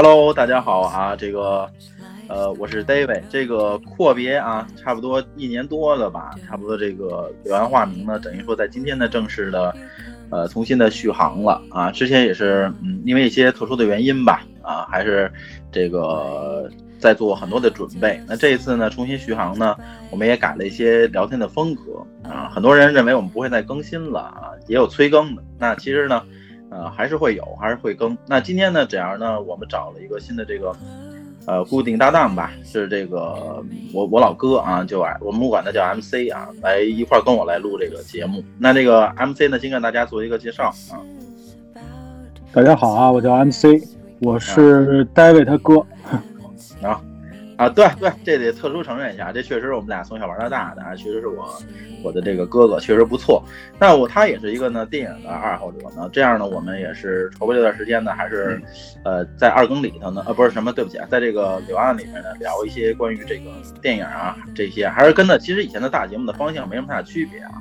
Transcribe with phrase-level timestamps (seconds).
[0.00, 1.70] 哎，Hello，大家好啊，这个，
[2.26, 9.74] 呃，我是 David，这个阔别啊，差不多一年多了吧，差不多这个柳暗花明呢，等于说在今天呢正式的，
[10.30, 15.30] 呃，重新的续航了啊，之前也是，嗯，因为一些特殊的原因吧，啊，还是
[15.70, 16.66] 这个
[16.98, 18.18] 在做很多的准备。
[18.26, 19.76] 那这一次呢，重新续航呢，
[20.10, 26.22] 我们也改了一些聊天的风格啊，很多人认为我们不会再更新了啊，也有催更的，那其实呢。
[26.70, 28.16] 呃，还是会有，还是会更。
[28.26, 30.74] 那今天呢，这样呢，我们找了一个新的这个，
[31.46, 38.42] 呃，固定搭档吧，是这个我我老哥啊，就我们管他叫 MC 啊，来一块跟我来录这个节目。
[38.56, 41.02] 那这个 MC 呢，先跟大家做一个介绍啊。
[42.52, 43.64] 大家好啊，我叫 MC，
[44.20, 45.84] 我是 David 他哥。
[46.82, 47.02] 啊。
[47.60, 51.46] 啊，对对，这得特殊承认一下，这确实是我们俩从小玩到大的啊，确实是我
[52.02, 53.44] 我的这个哥哥，确实不错。
[53.78, 58.58] 那我他也是一个呢电影的爱好者呢，这样呢，我们也是筹备这段时间呢，还是
[59.04, 63.50] 呃在二更里头呢，呃不是什么，对不起啊，在这个柳暗里面呢聊一些关于这个
[63.82, 67.52] 电影啊这些，还是跟呢其实以前的大节目的方向没什么太大区别啊。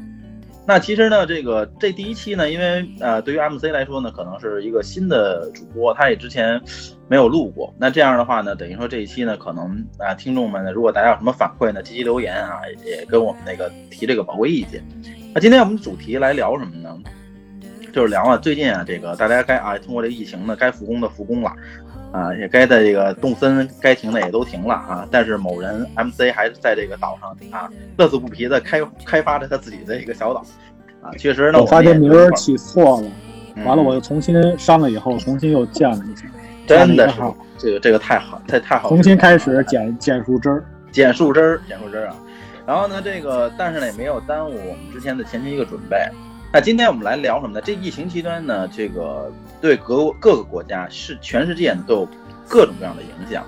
[0.70, 6.62] 那其实呢，这个这第一期呢，因为呃，对于 MC 来说呢，可能是一个新的主播，他也之前
[7.08, 7.74] 没有录过。
[7.80, 14.84] 那这样的话呢，等于说这一期呢，可能啊，听众们呢，如果大家有什么反馈呢，积极留言啊，也跟我们那个提这个宝贵意见。
[15.34, 16.96] 那今天我们主题来聊什么呢？
[17.92, 21.52] 就是聊啊，最近啊，这个大家该啊，通过这疫情呢，该复工的复工了。
[22.12, 30.44] 啊，也该在这个动森该停的也都停了啊，但是某人 MC 还在这个岛上啊，乐此不疲的开开发着他自己的一个小岛
[31.02, 31.12] 啊。
[31.18, 33.08] 确实呢，我发现名儿起错了，
[33.66, 36.26] 完了我又重新删了以后，重新又建了一下，
[36.66, 37.22] 真的是
[37.58, 42.16] 这个这个太好太太好，重新开始捡 捡树枝儿，剪树枝儿，剪树枝儿啊。
[42.66, 45.98] 然后呢，这个但是呢也没有耽误我们之前的前期一个准备。
[46.52, 47.62] 那今天我们来聊什么呢？
[47.64, 49.32] 这疫情期间呢，这个
[49.62, 52.08] 对各各个国家是全世界都有
[52.48, 53.46] 各种各样的影响。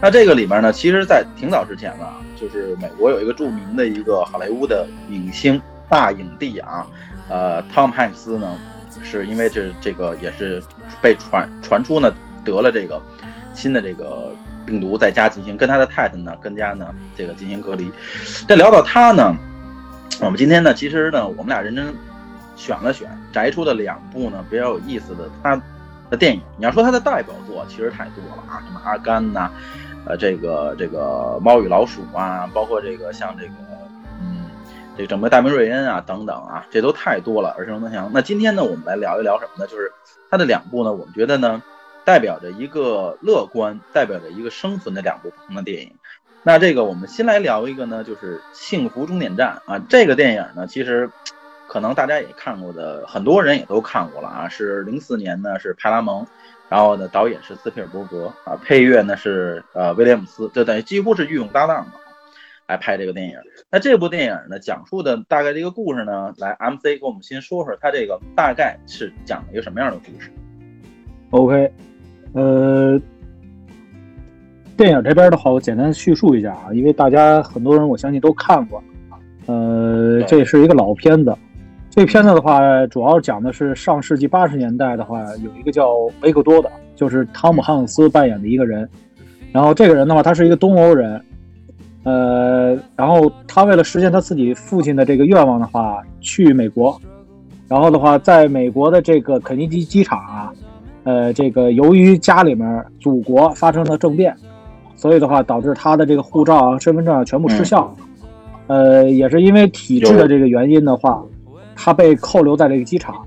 [0.00, 6.86] 那这个里面呢，其实，在挺早之前了，就是美国有一个著名的一个好莱坞的影星大影帝啊，
[7.28, 8.56] 呃，汤姆汉克斯呢，
[9.02, 10.62] 是因为这这个也是
[11.02, 12.14] 被传传出呢
[12.44, 13.02] 得了这个
[13.54, 14.32] 新的这个
[14.64, 17.90] 病毒，在家进行跟他的太太呢跟家呢这个进行隔离。
[18.46, 19.36] 这聊到他呢，
[20.20, 21.92] 我们今天呢，其实呢，我们俩认真。
[22.58, 25.54] 选了选，摘出的两部呢比较有意思的他
[26.10, 26.42] 的电影。
[26.56, 29.48] 你要说他的代表作，其实太多了啊，什么阿甘呐，
[30.04, 33.52] 呃，这个这个猫与老鼠啊，包括这个像这个，
[34.20, 34.50] 嗯，
[34.96, 38.10] 这个整个大明瑞恩啊等等啊，这都太多了，耳熟能详。
[38.12, 39.70] 那今天呢，我们来聊一聊什么呢？
[39.70, 39.92] 就是
[40.28, 41.62] 他的两部呢，我们觉得呢，
[42.04, 45.94] 代表着一个乐观，代表着一个生存的两部不同的电影。
[46.42, 51.08] 那这个我们先来聊一个呢，就是《幸福终点站》啊，这个电影呢，其实。
[51.68, 54.48] 可能大家也看过的，很多人也都看过了啊。
[54.48, 56.26] 是零四年呢，是派拉蒙，
[56.68, 61.92] 然后呢，导演是斯皮尔伯格啊，配乐呢是呃威廉姆斯，就等于几乎是御用搭档嘛，
[62.66, 63.36] 来拍这个电影。
[63.70, 70.30] 那这部电影呢，讲述的大概这个故事呢，来 MC 给我们先说说它这个大概是讲了一个什么样的故事。
[71.30, 71.70] OK，
[72.32, 72.98] 呃，
[74.74, 78.82] 电影这边的话，我简单叙述一下啊，因为大家很多人我相信都看过，
[79.44, 81.36] 呃，这是一个老片子。
[81.98, 88.88] 这片子的话，主要讲的是上世纪八十年代的话，有一个叫维克多的，就是汤姆汉克斯扮演的一个人。
[89.50, 91.20] 然后这个人的话，他是一个东欧人，
[92.04, 96.96] 呃，然后他为了实现他自己父亲的这个愿望的话，去美国。
[97.66, 100.52] 然后的话，在美国的这个肯尼迪机场啊，
[101.02, 104.32] 呃，这个由于家里面祖国发生了政变，
[104.94, 107.92] 所以的话导致他的这个护照啊、身份证啊全部失效。
[108.68, 111.20] 呃，也是因为体制的这个原因的话。
[111.80, 113.24] 他被扣留在这个机场，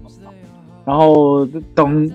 [0.84, 2.12] 然后等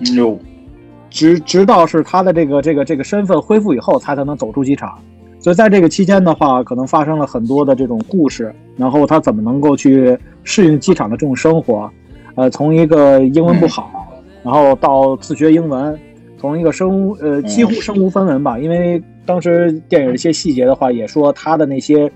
[1.09, 4.99] 直直到是他的这个这个这个身份恢复以后，他才能走出机场。
[5.39, 8.53] 所以在这个期间的话，可能发生了很多的这种故事。
[8.75, 11.89] 然后他怎么能够去适应机场的这种生活？
[12.35, 14.07] 呃，从一个英文不好，
[14.43, 15.99] 然后到自学英文，
[16.37, 16.87] 从一个身
[17.19, 22.11] 呃几乎身无分文吧，因为当时电影一些细节的话也说他的那些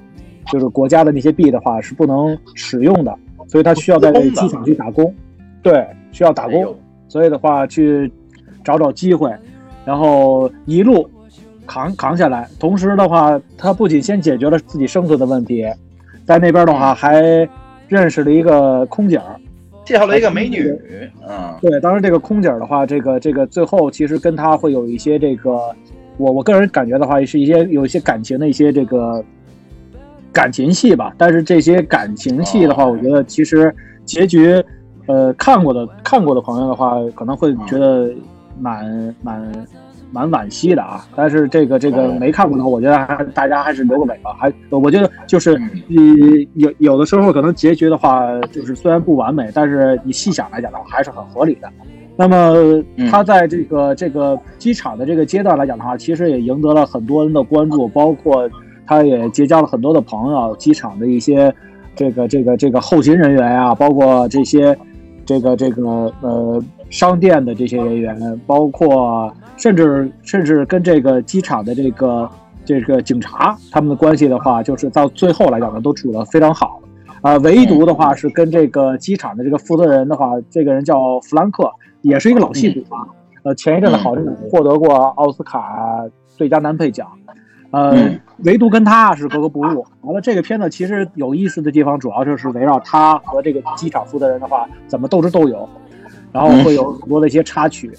[0.52, 3.18] 就是国家的那些币的话是不能使用的。
[3.52, 5.14] 所以他需要在机场去打工，
[5.62, 6.74] 对，需要打工，
[7.10, 8.10] 所以的话去
[8.64, 9.30] 找找机会，
[9.84, 11.06] 然后一路
[11.68, 12.48] 扛扛下来。
[12.58, 15.66] 同时的话，他不仅先解决了自己生存的问题，
[16.24, 17.22] 在那边的话还
[17.90, 19.36] 认识了一个空姐儿，
[19.84, 20.74] 介绍了一个美女。
[21.28, 25.76] 嗯，对，当时这个空姐儿的话，这个这个最后其实跟他会有一些这个，
[26.16, 29.22] 我我个人感觉的话，也是一些有一些感情的一些这个。
[30.34, 33.74] 感情戏吧，但是这些感情戏的话，我觉得其实
[34.06, 34.64] 结局，
[35.08, 38.10] 呃，看过的看过的朋友的话，可能会觉得
[38.60, 39.68] 蛮蛮
[40.12, 41.06] 蛮惋惜的啊。
[41.16, 44.34] 但是这个这个没看过的，我觉得还大家还是留个尾吧。
[44.40, 51.70] 还我觉得就是你有有的时候可能结局的话，就是虽然不完美，但是你细想来讲的话，还是很合理的。
[52.18, 58.50] 那么他在这个这个机场的这个阶段来讲的话，其实也赢得了很多人的关注，包括
[58.86, 61.54] 他也结交了很多的朋友，机场的一些
[61.96, 64.78] 这个这个这个后勤人员啊，包括这些。
[65.24, 72.30] 这个这个呃，商店的这些人员，包括甚至甚至跟这个机场的这个
[72.66, 76.82] 这个警察他们的关系的话，就是到最后来讲呢，都处得非常好。
[77.22, 83.06] 啊，唯独的话是跟这个机场的这个负责人的话，这个人叫弗兰克，也是一个老戏骨啊。
[83.44, 87.08] 呃，前一阵子好像获得过奥斯卡最佳男配奖。
[87.72, 89.86] 呃，唯独跟他是格格不入。
[90.02, 95.70] 完了，这个片子其实有意思的地方，主要就是围绕他和这个机场负责人的话怎么斗智斗勇，
[96.34, 97.90] 然后会有很多的一些插曲。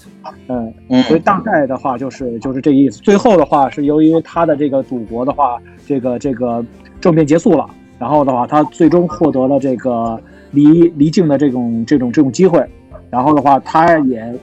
[0.47, 0.71] 嗯，
[1.03, 2.99] 所以大概的话就是就是这意思。
[3.01, 6.63] 最后的话是由于他的这个祖国的话，这个这个
[7.01, 7.67] 政变结束了，
[7.97, 10.21] 然后的话他最终获得了这个
[10.51, 12.63] 离离境的这种这种这种机会，
[13.09, 14.39] 然后的话他也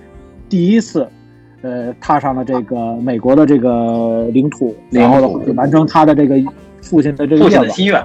[0.48, 1.08] 第一次。
[1.62, 6.36] 呃，踏上了这个美国的这个领土，然后就完成他的这个
[6.80, 8.02] 父亲的这个父亲的心愿。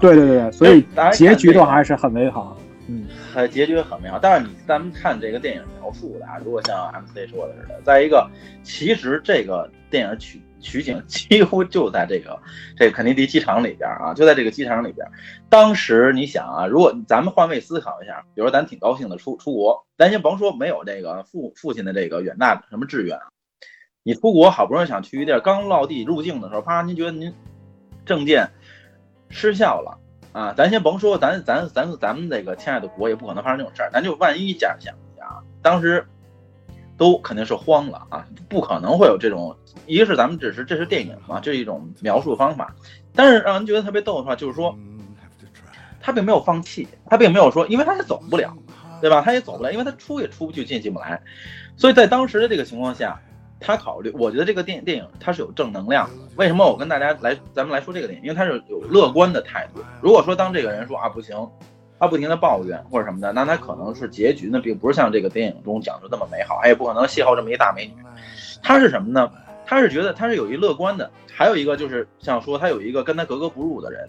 [0.00, 2.56] 对对对，所以结局的话还是很美好。
[2.88, 3.06] 嗯，
[3.50, 4.18] 结局很美好。
[4.20, 8.28] 但是你咱们看这个电影描述的啊，如果像 MC 说的似的，在一个
[8.62, 10.42] 其实这个电影取。
[10.64, 12.40] 取景几乎就在这个
[12.74, 15.06] 这个肯尼迪机场里边啊，就在这个机场里边。
[15.50, 23.18] 当时你想啊，如果咱们换位思考一下，比如说咱挺高兴的出出国，咱先甭说没有这个父父亲的这个远大什么志愿，
[24.02, 27.32] 你出国好不容易想去一地儿，刚落地入境的时候，啪，您觉得您
[28.06, 28.50] 证件
[29.28, 29.98] 失效了
[30.32, 30.54] 啊？
[30.56, 36.04] 咱先甭说，咱咱咱咱们这个亲爱的国也不可能发生这种事儿，咱就万一假想一下啊，当时。
[36.96, 39.56] 都肯定是慌了啊，不可能会有这种。
[39.86, 42.74] 一个是咱们只是这是电影嘛，这是一种描述方法。
[43.14, 44.74] 但是让人觉得特别逗的话，就是说
[46.00, 48.56] 他并没有放弃，他并没有说，因为他也走不了，
[49.00, 49.20] 对吧？
[49.20, 51.20] 他也走不了，因为他出也出不去，进进不来。
[51.76, 53.20] 所以在当时的这个情况下，
[53.60, 56.22] 他考虑，我觉得这个电电影它是有正能量的。
[56.36, 58.24] 为什么我跟大家来咱们来说这个电影？
[58.24, 59.82] 因为它是有乐观的态度。
[60.00, 61.36] 如果说当这个人说啊不行。
[61.98, 67.94] 他不停的抱怨或者什么的，那他可能是结局呢，并不是像这个电影中讲的那么美好，他也不可能邂逅这么一大美女。
[68.62, 69.30] 他是什么呢？
[69.66, 74.08] 他是觉得他是有一乐观的，还有一个就是像说他有一个跟他格格不入的人，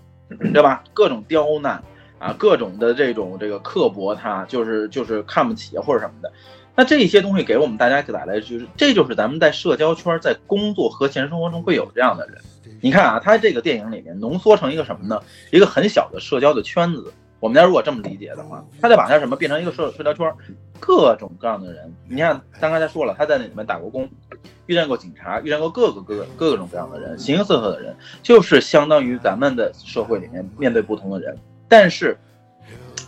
[0.52, 0.84] 对吧？
[0.94, 1.82] 各种刁难
[2.20, 6.32] 啊，各种的这种这个刻薄，他就是就是看不起或者什么的。
[6.76, 12.38] 那这些东西给我们大家带来就是，这就是咱们在社交圈、在工作和现实生活中会有这样的人。
[12.82, 15.22] 你看啊，他这个电影里面浓缩成一个什么呢？
[15.52, 17.14] 一个很小的社交的圈子。
[17.40, 20.34] 我们家如果这么理解的话，他就把它什么变成一个社社交圈，
[20.80, 21.94] 各种各样的人。
[22.08, 24.10] 你看，刚才说了，他在那里面打过工，
[24.66, 31.38] 遇见过警察，遇见过各个各个各种各样的人，形形色色的人，就是相当于咱们的社会里面面对不同的人。
[31.68, 32.18] 但是，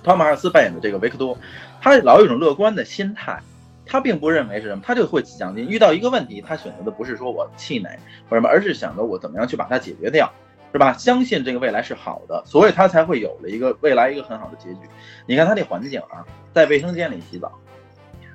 [0.03, 1.37] 汤马尔斯扮演的这个维克多，
[1.81, 3.41] 他老有一种乐观的心态，
[3.85, 7.97] 他并不认为是什么，他就会想，遇到一个问题，他选择的不是说我气馁
[8.29, 10.31] 或什么，而是想着我怎么样去把它解决掉。
[10.71, 10.93] 是吧？
[10.93, 14.79] 相信这个未来是好的，所以他才会有了一个未来一个很好的结局。
[15.25, 17.57] 你看他那环境啊，在卫生间里洗澡，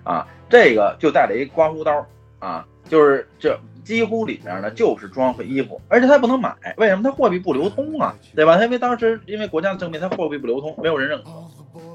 [0.03, 2.07] 啊，这个就带了一刮胡刀
[2.39, 7.03] 啊，就是这几乎里面呢就是装和衣服，而且他不能买，为什么？
[7.03, 8.63] 他货币不流通啊，对吧？
[8.63, 11.31] 因为当时因为国家的政变，他货币不流通，没有人认可，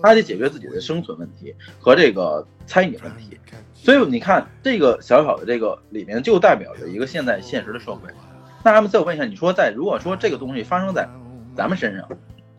[0.01, 3.37] 他得解决自己的生存问题和这个餐饮问题。
[3.73, 8.09] 所以你看这个小小的这个里面就代表着一个现在现实的社会。
[8.67, 11.07] 那咱们再问一下，你说在如果说这个东西发生在
[11.55, 12.05] 咱们身上，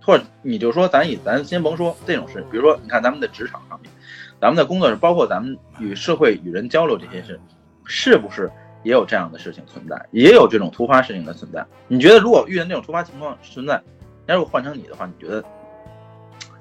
[0.00, 3.93] 或者你就说咱以咱先甭说这种事，比如说你看咱们的职场上面，
[4.41, 7.38] 咱们的工作是包括咱们与社会与人交流这些事，
[7.85, 8.50] 是不是
[8.85, 11.62] 也有这样的事情存在，也有这种突发事情的存在？
[11.88, 13.79] 你觉得如果遇见这种突发情况存在，
[14.25, 15.45] 那如果换成你的话，你觉得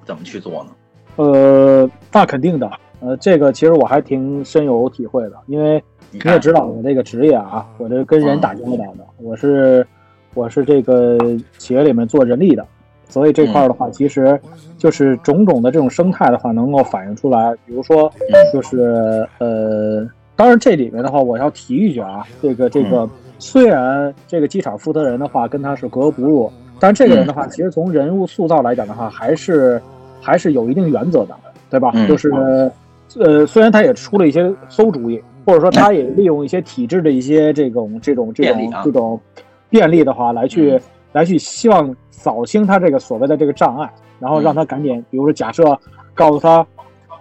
[0.04, 0.72] 怎么去做呢？
[1.16, 5.82] 呃，那肯定的，呃，这个其实我还挺深有体会的，因为。
[6.12, 9.86] 你也知道我这个职业啊，我这跟人打交道的，我是
[10.34, 11.18] 我是这个
[11.58, 12.66] 企业里面做人力的，
[13.10, 14.40] 所以这块的话，其实
[14.78, 17.54] 就是种种的这种生态的话，能够反映出来。
[17.66, 18.12] 比如说，
[18.54, 29.82] 就是呃，当然这里面的话，我要提一句啊，这个这个虽然这个机场负责人的话跟他是格格不入，但这个人的话，其实从人物塑造来讲的话，还是
[30.22, 31.36] 还是有一定原则的，
[31.70, 31.92] 对吧？
[32.08, 32.32] 就是
[33.20, 35.22] 呃，虽然他也出了一些馊主意。
[35.48, 39.18] 或者说，他也利用一些体制的一些这种这种这种这种
[39.70, 40.78] 便利的话，来去
[41.14, 43.90] 来去希望扫清他这个所谓的这个障碍，
[44.20, 45.64] 然后让他赶紧，比如说假设
[46.14, 46.68] 告诉他，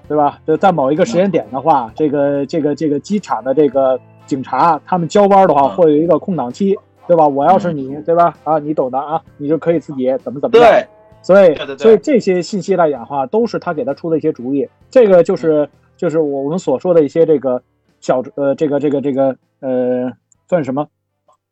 [0.08, 0.40] 对吧？
[0.44, 7.28] 就在某一个时间点的话，这个这个这个机场的这个警察他们交班的话，嗯会有一个空档期，对吧？
[7.28, 8.36] 我要是你，对吧？
[8.42, 10.68] 啊，你懂的啊，你就可以自己怎么怎么样。
[10.68, 10.84] 对，
[11.22, 14.68] 所以所以这些信息来讲的话，都是他给他出的一些主意。
[14.90, 17.62] 这个就是就是我我们所说的一些这个
[18.06, 20.12] 小呃这个这个这个呃
[20.48, 20.86] 算什么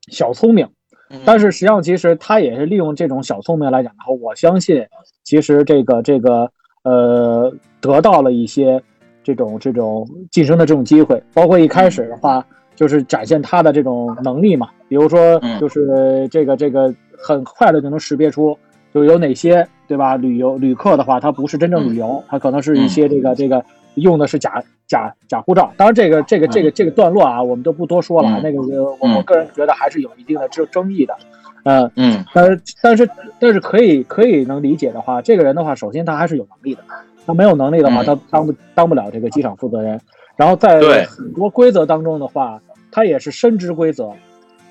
[0.08, 0.64] 小聪明。
[1.10, 4.86] 嗯但是实际上，其实他也是利用这种小聪明来讲的话，我相信
[5.22, 6.50] 其实这个这个
[6.82, 8.82] 呃得到了一些
[9.22, 12.44] 这种这种晋升的这种机会，包括一开始的话
[12.74, 18.56] 就是展现他的这种能力嘛，比如说嗯就是这个这个很快的就能识别出
[18.92, 20.16] 就有哪些对吧？
[20.16, 23.62] 旅游旅客的话，他不是真正旅游，他可能是一些这个这个
[23.96, 25.72] 用的是假假假护照。
[25.76, 29.14] 当然，这个这个这个这个段落啊，我们就不多说了那个呃我嗯。
[29.16, 31.16] 我个人觉得还是有一定的争争议的，
[31.64, 32.24] 呃，嗯。
[32.34, 36.82] 但是但是但是可以可以能理解的话，这个人的话，首先他还是有能力的，
[37.26, 38.04] 他没有能力的话，嗯。
[38.04, 40.00] 他当不当不了这个机场负责人。
[40.36, 42.60] 然后在很多规则当中的话，
[42.90, 44.12] 他也是深知规则，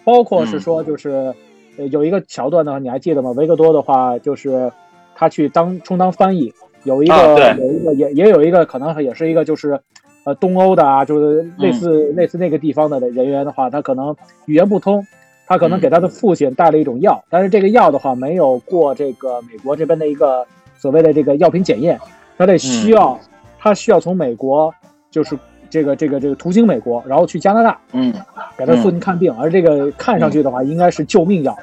[0.03, 0.59] 包括是嗯。
[0.59, 1.33] 说就是
[1.77, 3.31] 呃有一个桥段呢，你还记得吗？
[3.31, 4.71] 维克多的话就是
[5.15, 6.53] 他去当充当翻译，
[6.83, 9.81] 有一个、有一个也也有一个可能也是一个就是。
[10.25, 14.15] 呃，东欧的啊，就是类似、嗯类似那个地方的人员的话，他可能
[14.45, 15.05] 语言不通，
[15.45, 15.81] 他可能嗯。
[15.81, 20.45] 给他的父亲带了一种药，但是这个药的话没有过这个美国这边的一个
[20.77, 21.99] 所谓的这个药品检验，
[22.37, 23.19] 他得需要、
[23.59, 24.73] 他需要从美国
[25.11, 25.37] 就是
[25.69, 28.13] 这个这个这个途经美国，然后去加拿大嗯
[28.57, 31.57] 给他父亲看病，而这个看上去的话应该是救命药。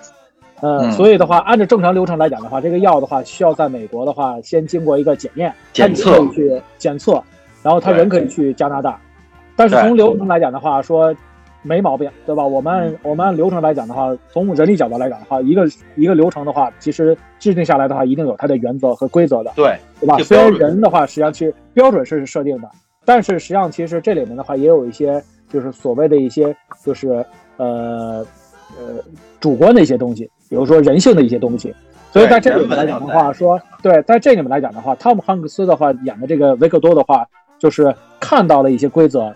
[0.61, 0.93] 呃，嗯。
[0.93, 7.23] 所以的话，按照正常流程来讲的话，这个药的话需要在美国的话先经过一个检验，检测去检测，
[7.62, 8.99] 然后他人可以去加拿大。
[9.57, 11.14] 但是从流程来讲的话，说
[11.62, 12.47] 没毛病，对吧？
[12.47, 20.17] 我们按我们按流程来讲的话，从人力角度来讲的话，一个一个流程的话，其实制定下来的话，一定有它的原则和规则的，对，对吧？
[20.19, 22.71] 虽然人的话，实际上去标准是设定的，
[23.05, 27.23] 但是实际上其实这里面的话，也有一些就是所谓的一些就是
[27.59, 28.25] 呃
[28.79, 29.05] 呃
[29.38, 31.75] 主观的一些东西，比如说人性的一些东西。
[32.12, 37.25] 所以在这里面来讲的话，说对，在这里面来讲的话，汤姆汉克斯的话演的这个维克多的话，
[37.61, 39.33] 就是看到了一些规则，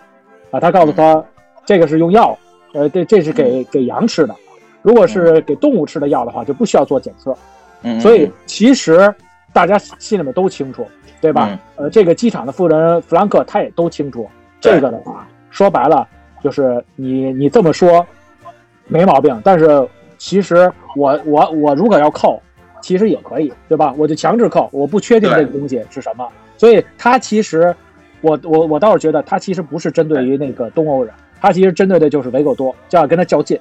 [0.51, 1.23] 啊，他告诉他
[1.63, 2.37] 这个是用药，
[2.73, 4.35] 呃，这这是给给羊吃的，
[4.81, 7.33] 如果是给动物吃的药的话，就不需要做检测。
[7.83, 9.13] 嗯，所以其实
[9.53, 10.85] 大家心里面都清楚，
[11.21, 11.47] 对吧？
[11.51, 11.59] 嗯。
[11.85, 14.27] 呃，这个机场的负责人弗兰克他也都清楚，
[14.59, 16.07] 这个的话说白了
[16.43, 18.05] 就是你你这么说
[18.87, 22.41] 没毛病，但是其实我我我如果要扣，
[22.81, 23.93] 其实也可以，对吧？
[23.97, 26.27] 我就强制扣，我不确定这个东西是什么，
[26.57, 27.75] 所以他其实
[28.25, 33.59] 我我我倒是觉得他其实不是针对于那个东欧人，他其实针对的就是维狗多，就要跟他较劲。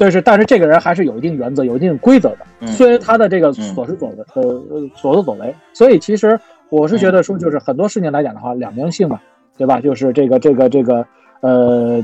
[0.00, 2.38] 但是，但是这个人还是有一定原则、有一定规则的。
[2.60, 6.38] 嗯虽然他的这个所思所为，呃呃所作所为，所以其实
[6.70, 9.20] 我是觉得说，就是很多事情来讲的话，两面性嘛，
[9.56, 9.80] 对吧？
[9.80, 11.04] 就是这个这个这个
[11.40, 12.00] 呃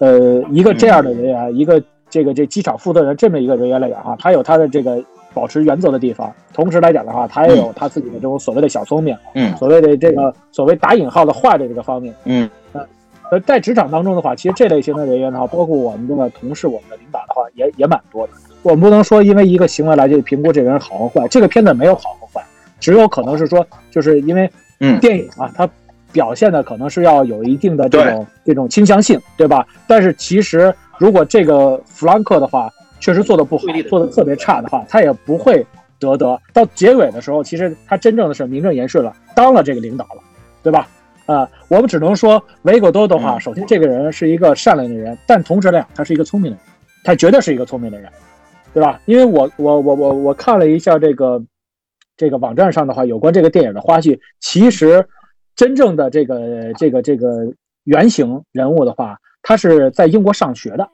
[0.00, 12.14] 呃一个这样的人员，一个这个这机场负责人这么一个人员来讲哈，他有他的这个保持原则的地方，同时来讲的话，他也有他自己的这种所谓的小聪明，嗯所谓的这个所谓打引号的坏的这个方面。
[12.24, 12.48] 嗯
[13.30, 18.32] 呃，在职场当中的话，其实这类型的人员的话，包括我们的同事、我们的领导的话，也也蛮多的。
[18.62, 22.44] 我们不能说因为一个行为来去评估这个人好和坏，这个片子没有好和坏，
[22.80, 25.68] 只有可能是说，就是因为嗯电影啊，它
[26.10, 29.64] 表现的可能是要有一定的这种这种倾向性，对吧？
[29.86, 32.68] 但是其实如果这个弗兰克的话
[33.00, 35.66] 确实做的不好做的特别差的话，他也不会
[35.98, 36.40] 得得。
[36.52, 40.22] 到结尾的时候，其实他真正的是名正言顺了，当了这个领导了，
[40.62, 40.86] 对吧？
[41.26, 46.66] 啊、我们只能说维果多的话，嗯首先这个人是一个善良的人，但同时来讲，他是一个聪明的人，
[47.04, 48.10] 他绝对是一个聪明的人，
[48.74, 49.00] 对吧？
[49.06, 51.40] 因为我我我我我看了一下这个
[52.16, 55.06] 这个网站上的话，有关这个电影的花絮，其实
[55.54, 57.46] 真正的这个这个这个
[57.84, 60.88] 原型人物的话，他是在英国上学的，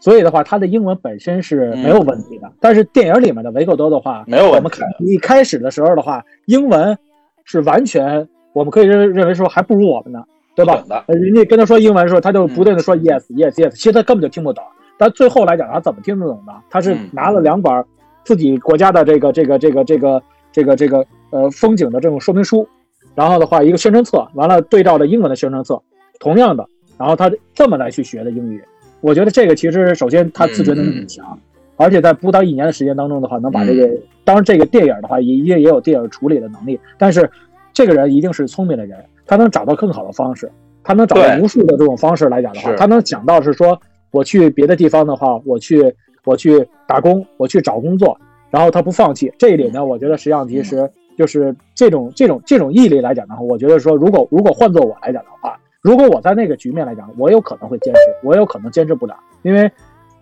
[0.00, 2.50] 所以的话，他的英文本身是没有问题的。
[2.58, 6.96] 但是电影里面的维克多的话，没有问题我们看一开始的时候的话，英文
[7.44, 10.24] 是完全我们可以认认为说还不如我们呢，
[10.56, 14.64] 对吧人家跟他说英文的时候，他就不断的说 yes yes yes，其实他根本就听不懂。
[14.96, 16.52] 但最后来讲，他怎么听得懂呢？
[16.70, 17.84] 他是嗯拿了两本
[18.24, 22.66] 自己国家的这个这个这个这个这个这个呃风景的这种说明书，
[23.14, 25.80] 然后的话一个宣传册，完了对照着英文的宣传册，
[26.18, 26.66] 同样的，
[26.98, 28.62] 然后他这么来去学的英语。
[29.00, 31.38] 我觉得这个其实首先他自觉能力很强，
[31.76, 33.88] 而且在不到一年的时间当中的话，能把这个，
[34.24, 37.30] 当然这个电影的话也也也有电影处理的能力，但是
[37.72, 40.50] 这个人一定是聪明的人，他能找到更好的方式，
[40.82, 43.80] 他能找到无数的这种方式来讲的话，他能想到是说
[44.10, 48.18] 我去别的地方的话，我去我去打工，我去找工作，
[48.50, 49.32] 然后他不放弃。
[49.38, 59.70] 这一点呢，我觉得实际上其实就是这种这种这种毅力来讲的话，我觉得说如果如果换做我来讲的话，如果我在那个局面来讲，我有可能会坚持，我有可能坚持不了，因为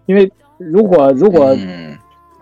[0.07, 1.57] 因为如果如果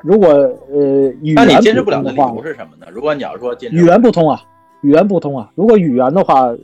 [0.02, 0.28] 如果
[0.70, 0.78] 呃
[1.23, 2.87] 语言坚持不了的话，是什么呢？
[2.92, 4.40] 如果你要说语言不通啊，
[4.82, 6.54] 语言不通啊，如果语言的话，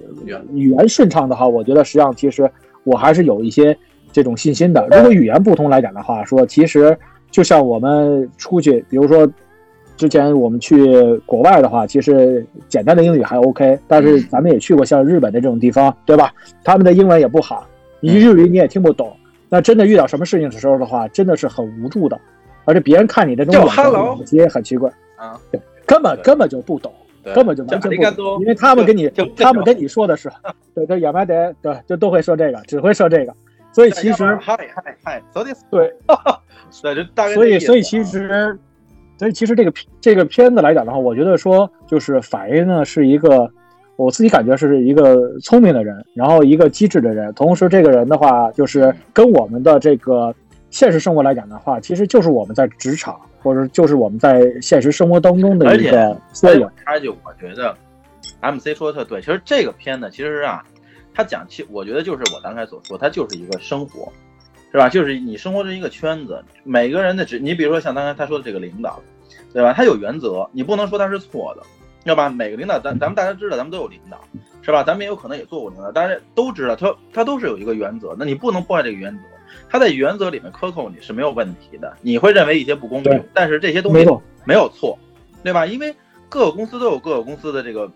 [0.53, 2.51] 语言顺畅的话，我觉得实际上其实
[2.85, 3.77] 我还是有一些
[4.13, 4.87] 这种信心的。
[4.91, 6.97] 如果语言不通来讲的话，说其实
[7.31, 9.29] 就像我们出去，比如说。
[9.97, 16.33] 之前我们去国外的话，其实简单的英语还 OK，但是咱们也去过像日本的这种地方，对吧？
[16.65, 17.67] 他们的英文也不好，
[18.01, 19.15] 你日语你也听不懂。
[19.49, 22.19] 那真的遇到什么事情的时候的话，真的是很无助的。
[22.65, 23.85] 而且别人看你这种眼神，
[24.25, 26.93] 其实也很奇怪啊，对，根本根本就不懂，
[27.35, 30.31] 根本就完全不懂，因为他们跟你他们跟你说的是，
[30.75, 33.35] 对，这亚麻得对，就都会说这个，只会说这个。
[33.73, 35.23] 所以其实嗨嗨嗨，
[35.71, 35.93] 对，
[37.35, 38.59] 所以所以其实。
[39.23, 43.49] 所以其实这个这个片子来讲的话，我觉得说就是法医呢是一个，
[43.95, 50.35] 我自己感觉是一个聪明的人，然后一个机智的人，同时这个人的话就是跟我们的这个
[50.71, 56.69] 现实生活来讲的话，其实就是我们在职场或者就是我们在现实生活当中的一个缩影。
[56.85, 57.73] 他就我觉得
[58.41, 60.65] ，MC 说的特对，其实这个片子其实啊，
[61.15, 64.11] 他讲其我觉得就是我刚才所说，他就是一个生活，
[64.73, 64.89] 是吧？
[64.89, 69.01] 就是你生活这一个圈子，每个人的职，你比如说像刚才他说的这个领导。
[69.55, 69.75] 对吧？
[69.75, 71.63] 他有原则，你不能说他是错的，
[72.05, 72.31] 要吧？
[72.31, 74.19] 每个领导，咱咱们大家知道，咱们都有领导，
[74.63, 74.83] 是吧？
[74.83, 79.23] 咱们也有可能也做过领导，大家都知道，他他都是有一个原则，那你不能破坏这个原则。
[79.69, 84.07] 他在原则里面克扣你是没有问题的，你会认为一些不公平，但是这些东西
[84.47, 84.99] 没有错，
[85.43, 85.67] 对吧？
[85.67, 85.95] 因为
[86.31, 87.91] 各个公司都有各个公司的这个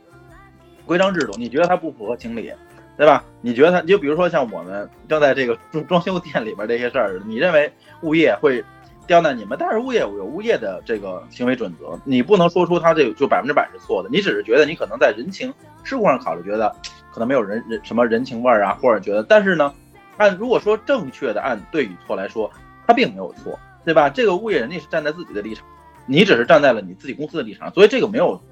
[0.85, 2.53] 规章制度，你觉得它不符合情理，
[2.97, 3.25] 对吧？
[3.41, 8.65] 你觉得他，就比如说像我们正在这个装装修店里边这些事儿，你认为物业会？
[9.07, 15.55] 刁难你们，但是物业有物业的这个行为准则，你不能说出他这就百分之百是错的，你只是觉得你可能在人情
[15.85, 16.75] 世故上考虑，觉得
[17.13, 19.73] 可能没有人人什么人情味儿啊，或者觉得，但是呢，
[20.17, 22.51] 按如果说正确的按对与错来说，
[22.85, 24.11] 他并没有错，对吧？
[24.11, 25.65] 这个物业人家是站在自己的立场，
[26.07, 28.43] 你只是站在了你自己公司的立场，所以这个没有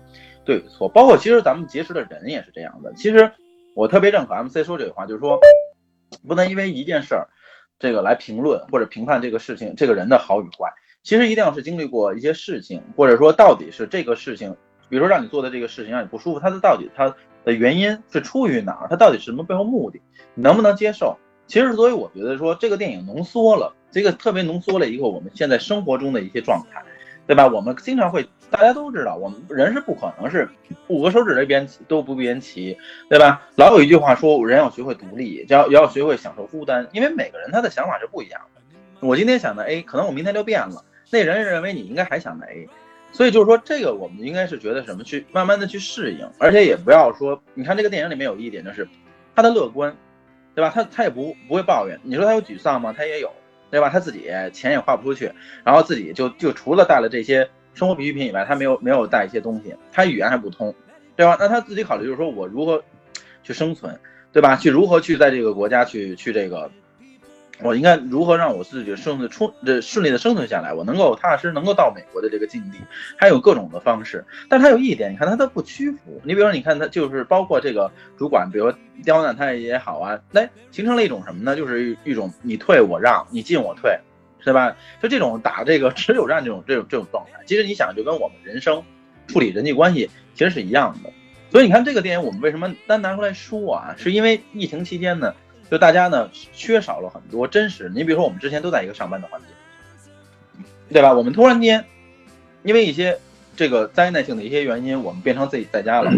[0.44, 0.88] 对与错。
[0.88, 2.92] 包括其实咱们结识的人也是这样的。
[2.94, 3.28] 其实
[3.74, 5.38] 我特别认可 MC 说这句话，就是说
[6.26, 7.28] 不能因为一件事儿。
[7.76, 14.56] 这个来评论或者评判这个事情，这个人的好与坏，其实一定要是经历过一些事情，或者说到底是这个事情，
[14.88, 18.86] 比如说让你做的这个事情让你不舒服，它的到底它的原因是出于哪儿？
[18.88, 20.00] 它到底是什么背后目的？
[20.34, 21.18] 你能不能接受？
[21.48, 26.82] 其实，所以我觉得说这个电影浓缩了这个特别浓缩了一个我们现在生活中的一些状态。
[27.26, 27.46] 对吧？
[27.46, 30.48] 我们经常会，大家都知道，我们人是不可能是
[30.88, 32.76] 五个手指这边都不边齐，
[33.08, 33.42] 对吧？
[33.56, 38.60] 老有一句话说，人要学会独立，要要学会享受孤单，因为每个人他的想法是不一样的。
[39.00, 42.68] 我今天想的 A，可能我明天就变了，那人认为你应该还想的 A，
[43.10, 48.86] 所以就是说，这个我们应该是觉得什么，去慢慢的去适应，而且也不要说，你看这个电影里面有一点就是，
[49.34, 49.96] 他的乐观，
[50.54, 50.70] 对吧？
[50.74, 52.94] 他他也不不会抱怨，你说他有沮丧吗？
[52.96, 53.32] 他也有。
[53.74, 53.90] 对吧？
[53.90, 55.32] 他自己钱也花不出去，
[55.64, 60.72] 然后自己就就除了带了这些生活必需品以外，他没有没有带一些东西，他语言还不通，
[61.16, 61.36] 对吧？
[61.40, 62.80] 那他自己考虑就是说我如何
[63.42, 63.98] 去生存，
[64.32, 64.54] 对吧？
[64.54, 66.70] 去如何去在这个国家去去这个。
[67.64, 70.74] 我应该如何让我自己生存出这顺利的生存下来？
[70.74, 72.76] 我能够踏踏实实能够到美国的这个境地，
[73.16, 74.22] 还有各种的方式。
[74.50, 76.20] 但他有一点，你看他都不屈服。
[76.24, 81.56] 你比如说，你看他就是包括这个主管，比如说刁难他也好啊，来形成了一种什么呢？
[81.56, 83.98] 就是一种你退我让，你进我退，
[84.40, 84.76] 是吧？
[85.00, 87.40] 就这种打这个 持久战这种这种这种状态。
[87.46, 88.82] 其实你想，就跟我们人生
[89.26, 91.08] 处理人际关系其实是一样的。
[91.50, 93.94] 所以你看这个电影，我们为什么单拿出来说啊？
[93.96, 95.34] 是因为疫情期间呢？
[95.74, 97.90] 就大家呢缺少了很多真实。
[97.92, 101.12] 你比如说，我们之前都在一个上班的环境，对吧？
[101.12, 101.84] 我们突然间
[102.62, 103.18] 因为一些
[103.56, 106.12] 这个灾难性的一些原因，我们变成自己在家了。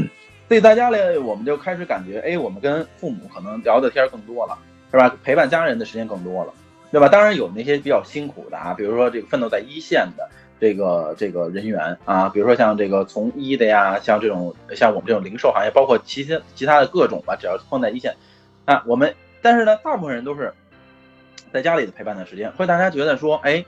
[0.46, 4.58] 自己在家里，我们就开始感觉，哎，我们跟父母可能聊的天更多了，
[4.90, 5.16] 是吧？
[5.24, 6.52] 陪伴家人的时间更多了，
[6.92, 7.08] 对吧？
[7.08, 10.28] 当然有那些比较辛苦的啊，比如说这个奋斗在一线的
[10.60, 18.14] 这个这个人员啊，比如说像这个从医的呀，像这种像我们这种零售行业，包括其他其他的各种吧，只要放在一线
[18.66, 19.14] 那，我们。
[19.46, 20.52] 但是呢，大部分人都是
[21.52, 23.64] 在家里的陪伴的时间，会大家觉得说，哎，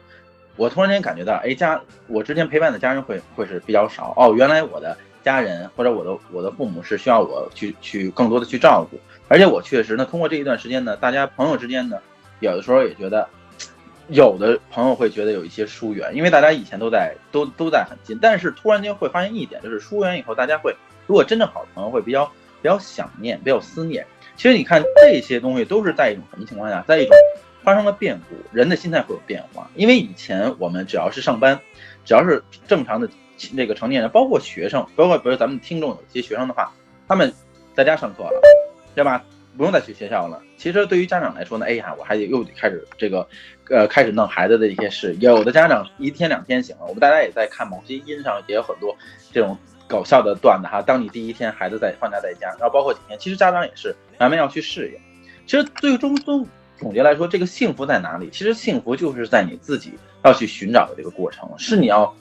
[0.57, 11.97] 我突然间感觉到，哎，家我之前陪伴的家人会会是比较少哦，原来我的家人或者我的我的父母是需要我去去更多的去照顾，而且我确实呢，通过这一段时间呢，大家朋友之间呢，
[12.41, 13.29] 有的时候也觉得，
[14.09, 20.75] 有的朋友会觉得有一些疏远，因为大家以前都在都都在很近，但是突然间会发现一点，就是疏远以后，大家会
[21.07, 22.27] 如果真正好的朋友会比较
[22.61, 24.05] 比较想念，比较思念。
[24.38, 27.12] 其实你看这些东西都是在一种什么情况下，在一种
[27.64, 29.68] 发生了变故，人的心态会有变化。
[29.74, 31.59] 因为以前我们只要是上班，
[32.05, 33.09] 只要是正常的
[33.53, 36.72] 那个成年人，包括学生，包括比如咱们听众有些学生的话，
[37.09, 37.35] 他们
[37.74, 38.40] 在家上课了，
[38.94, 39.24] 对吧？
[39.57, 40.40] 不用再去学校了。
[40.57, 43.27] 其实对于家长来说呢，哎呀，我还得又得开始这个，
[43.68, 45.16] 呃，开始弄孩子的一些事。
[45.18, 48.96] 有的家长一天两天行了，我们大家也在看某些音上也有很多
[49.33, 50.81] 这种搞笑的段子哈。
[50.81, 55.00] 当你第一天孩子在放假在家，然后包括几天，其实家长也是咱们要去适应。
[55.46, 58.28] 其实最终总总结来说，这个幸福在哪里？
[58.31, 59.92] 其实幸福就是在你自己
[60.24, 62.14] 要去寻找的这个过程，是你要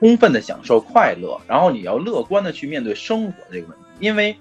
[0.00, 4.36] 充分的享受快乐，然后你要乐观的去面对生活这个问题，因为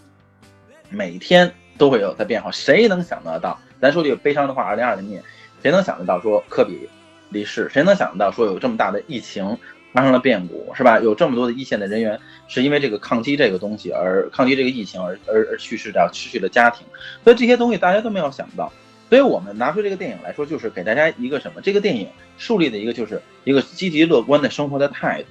[0.90, 1.54] 每天。
[1.76, 3.60] 都会有在变化，谁能想得到？
[3.82, 5.24] 咱说句悲伤的话，二零二零年，
[5.64, 6.88] 谁能想得到说科比
[7.30, 7.68] 离世？
[7.68, 9.58] 谁能想得到说有这么大的疫情
[9.94, 11.00] 发生了变故，是吧？
[11.00, 16.86] 有这么多的一线的人员是因为这个抗击这个东西而抗击这个疫情而而而去世的，失去了家庭，
[17.24, 18.74] 所以这些东西大家都没有想到。
[19.10, 21.62] 所以我们拿出这个电影来说，就是给大家一个什么？
[21.62, 25.30] 这个电影树立的一个就是一个积极乐观的生活的态度，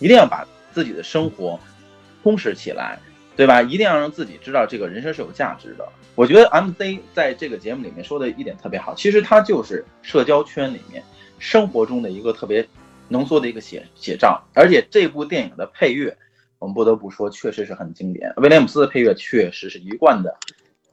[0.00, 1.60] 一定要把自己的生活
[2.22, 2.98] 充实起来。
[3.36, 3.62] 对吧？
[3.62, 5.88] 一定要让自己知道这个人生是有价值的。
[6.16, 11.00] 我觉得 MC 在这个节目里面说的一点特别好，其实他就是社交圈里面
[11.38, 12.66] 生活中的一个特别
[13.08, 14.42] 浓缩的一个写写照。
[14.54, 16.16] 而且这部电影的配乐，
[16.58, 18.32] 我们不得不说，确实是很经典。
[18.36, 20.36] 威廉姆斯的配乐确实是一贯的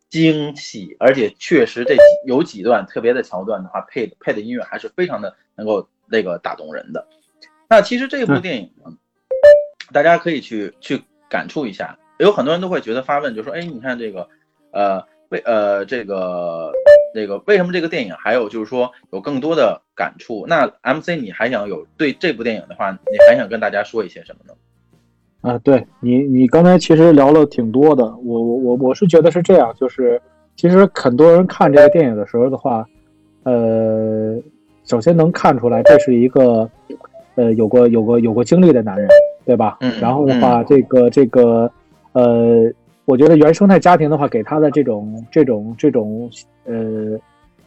[0.10, 7.08] 精细，而且确实这有几段特别的桥段的话，配配的音乐还是非常的能够那个打动人的。
[7.68, 8.96] 那其实这部电影呢，
[9.92, 11.98] 大家可以去去感触一下。
[12.18, 14.30] 有很多人都会觉得发问，就说：“哎，你看这个，
[14.72, 16.72] 呃，为呃这个
[17.16, 20.46] 这个为什么这个电影还有就是说有更多的感触？
[20.48, 24.54] 那 MC 你还想有对这部电影的话，你还想跟大家说一些什么呢？”
[25.42, 28.04] 啊，对你，你刚才其实聊了挺多的。
[28.04, 30.22] 我我我我是觉得是这样，就是
[30.58, 32.86] 其实很多人看这个电影的时候的话，
[33.44, 34.38] 呃，
[34.84, 36.70] 首先能看出来这是一个
[37.36, 39.08] 呃有过有过有过经历的男人，
[39.46, 39.78] 对吧？
[39.80, 39.94] 嗯。
[40.02, 41.72] 然后的话，这个这个。
[42.18, 42.72] 呃，
[43.06, 46.28] 我觉得原生态家庭的话，给他的这种这种这种
[46.66, 47.18] 呃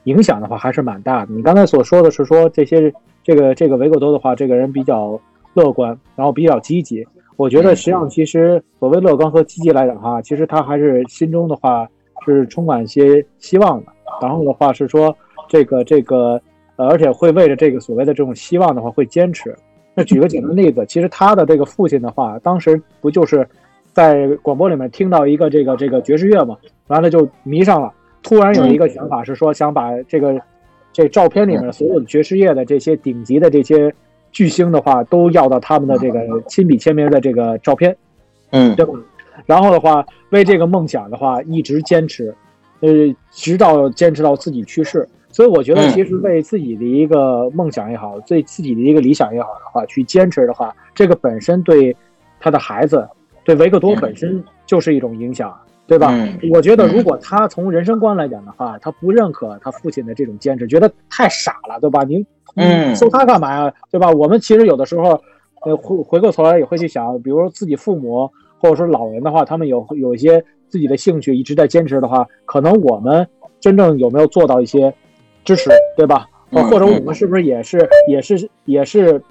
[0.02, 1.32] 影响的话，还是蛮大的。
[1.32, 5.20] 你刚才所说的是说这些这个这个维果多的话，这个人比较
[5.54, 7.06] 乐观，然后比较积极。
[7.36, 11.86] 我觉得实际上其实所谓乐观和积极来讲哈，其实他还是心中的话
[12.26, 13.92] 是充满一些希望的。
[14.20, 15.16] 然后的话是说
[15.48, 16.40] 这个这个
[16.74, 19.54] 呃，而且会为了这个所谓的这种希望的话会坚持。
[19.94, 23.48] 那举个简单例子，其实他的这个父亲的话，当时不就是。
[23.98, 26.56] 在广播里面听到一个这个这个爵士乐嘛，
[26.86, 27.92] 完了就迷上了。
[28.22, 30.40] 突然有一个想法是说，想把这个
[30.92, 33.92] 这照片里面所有的爵士乐的这些顶级的这些
[34.30, 37.96] 巨星的话，都要到他们的这个亲笔签名的这个照片，
[38.50, 38.92] 嗯，对吧？
[39.46, 42.32] 然后的话，为这个梦想的话一直坚持，
[42.78, 42.88] 呃，
[43.32, 45.08] 直到坚持到自己去世。
[45.32, 51.96] 所以我觉得，其实为自己的一个梦想也好，对自己的一个理想也好的话，去坚持的话，这个本身对
[52.38, 53.04] 他的孩子。
[53.48, 56.12] 对维克多本身就是一种影响，对吧？
[56.52, 62.04] 我觉得如果他从人生观来讲的话，他不认可他父亲的这种坚持，觉得太傻了，对吧？
[62.04, 62.22] 您
[62.56, 64.10] 嗯，搜他干嘛呀，对吧？
[64.10, 65.18] 我们其实有的时候，
[65.64, 73.26] 呃，回回过头来也会去想，比如说自己父母或者说老人的话，他们有有一些自己的兴趣一直在坚持的话，可能我们
[73.60, 74.92] 真正有没有做到一些
[75.42, 76.28] 支持，对吧？
[76.50, 79.22] 或者我们是不是也是也是也是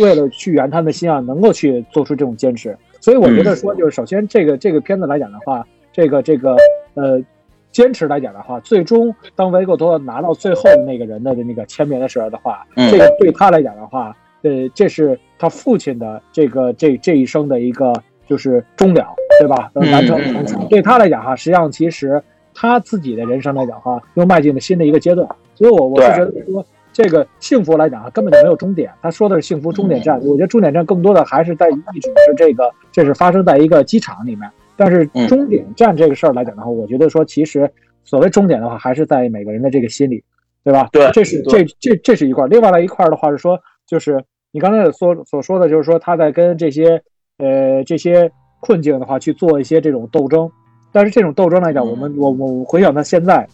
[0.00, 2.78] 为了去圆他们的心啊，能够去做出这种坚持？
[3.06, 6.56] 所以我觉得说，就是首先这个这个片子来讲的话，这个这个
[6.94, 7.22] 呃，
[7.70, 17.94] 坚持来讲的话，最终当维克托拿到最后的那个人的那个签名的时候的话，这个对他来讲的话，呃，这是他父亲的这个这这一生的一个
[18.26, 19.70] 就是终了，对吧？
[19.74, 20.20] 完成
[20.68, 22.20] 对他来讲哈，实际上其实
[22.52, 25.28] 他自己的人生来讲哈，又迈进了新的一个阶段。
[25.54, 26.66] 所以，我我是觉得说。
[26.96, 28.90] 这个幸福来讲啊，根本就没有终点。
[29.02, 34.50] 他说的是幸福终点站，我觉得终点站更多的还是在一直是这个，这是发生在一个机场里面。
[34.76, 37.70] 但是终点站这个事儿来讲的话，我觉得说其实
[38.02, 40.24] 所谓终点的话，还是在每个人的这个心里，
[40.64, 40.88] 对吧？
[40.90, 42.46] 对，这是这这这是一块。
[42.46, 47.02] 另外来一块的话是说，就是你刚才所所说的，就是说他在跟这些
[47.36, 50.50] 呃这些困境的话去做一些这种斗争。
[50.92, 53.46] 但是这种斗争来讲，我们我我回想到现在，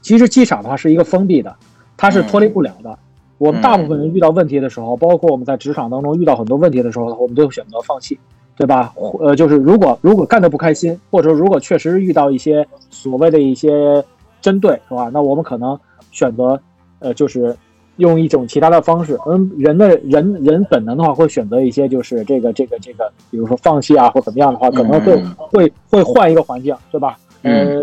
[0.00, 1.54] 其实机场的话是一个封闭的。
[2.00, 2.98] 它是脱离不了的。
[3.36, 8.18] 我们大部分人遇到问题的时候，包括我们在职场当中遇到很多问题的时候，我们都会选择放弃，
[8.56, 8.94] 对吧？
[9.20, 14.02] 呃，就是如果如果干得不开心，或者如果确实遇到一些所谓的一些
[14.40, 15.10] 针对，是吧？
[15.12, 15.78] 那我们可能
[16.10, 16.58] 选择，
[17.00, 17.54] 呃，就是
[17.96, 19.18] 用一种其他的方式。
[19.26, 27.18] 嗯，人的人人本能的话会选择一些，就是这个这个这个，比如说放弃啊，或怎么样的话，可能会会会换一个环境，对吧？
[27.42, 27.82] 呃，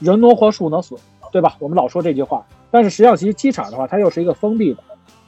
[0.00, 0.96] 人挪活，树挪死，
[1.30, 1.54] 对吧？
[1.60, 2.44] 我们老说这句话。
[2.72, 4.74] 但是实际上，其实机场的话，它又是一个封闭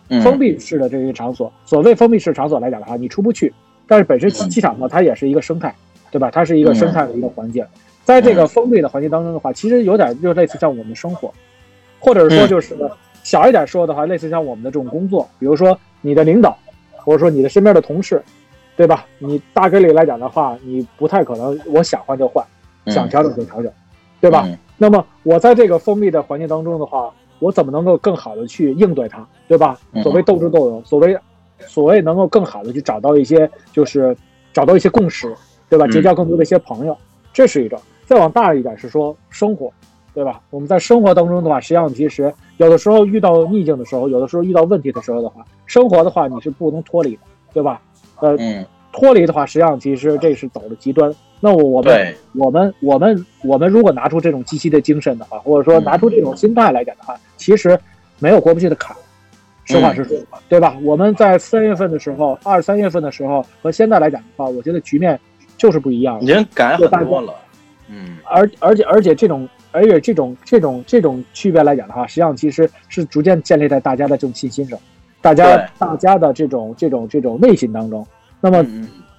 [0.09, 1.53] 的、封闭式的这个场所。
[1.65, 3.53] 所谓封闭式场所来讲的话，你出不去。
[3.87, 5.73] 但是本身机场呢，它也是一个生态，
[6.11, 6.31] 对吧？
[6.31, 7.65] 它是一个生态的一个环境。
[8.03, 11.33] 在这个封闭的环境当中的话，其实有点就类似像我们生活，
[12.01, 12.77] 或者说就是
[13.23, 16.57] 小一点说的话，类似像我们的这种工作，比如说你的领导，
[16.97, 18.23] 或者说你的身边的同事，
[18.77, 19.07] 对吧？
[19.19, 22.45] 你大概率来讲的话，你不太可能我想换就换，
[22.87, 23.71] 想调整就调整，
[24.21, 24.49] 对吧？
[24.77, 27.13] 那么我在这个封闭的环境当中的话，
[27.45, 29.79] 我怎么能够更好的去应对它，对吧？
[30.03, 31.15] 所谓斗智斗勇，所谓
[31.59, 34.17] 所谓能够更好的去找到一些就是
[34.51, 35.31] 找到一些共识，
[35.69, 35.87] 对吧？
[35.93, 36.97] 结交更多的一些朋友，
[37.35, 37.79] 这是一种。
[38.07, 39.71] 再往大一点是说生活，
[40.15, 40.41] 对吧？
[40.49, 47.83] 我们在生活当中的话，实际上其实有的时候遇到逆境的时候，有的时候遇到问题的时候的话，生活的话你是不能脱离的，对吧？
[48.21, 48.37] 呃，
[48.93, 51.15] 脱离的话，实际上其实这是走的极端。
[51.45, 57.79] 那我我们我们我们我们如果拿出这种积极的精神的话，或者说拿出这种心态来讲的话，其实
[58.19, 58.97] 没有过不去的坎。
[59.67, 60.17] 实话实说，
[60.49, 60.75] 对吧？
[60.83, 65.21] 我们在三月份的时候，二三月份的时候和现在来讲的话，我觉得局面
[65.59, 66.19] 就是不一样。
[66.23, 67.35] 已经改很多了。
[67.91, 74.79] 嗯，而而且而且这种而且这种这种这种区别来讲的话，实际上其实是逐渐建立在大家的这种信心上，
[75.21, 78.07] 大家大家的这种这种这种内心当中。
[78.41, 78.65] 那么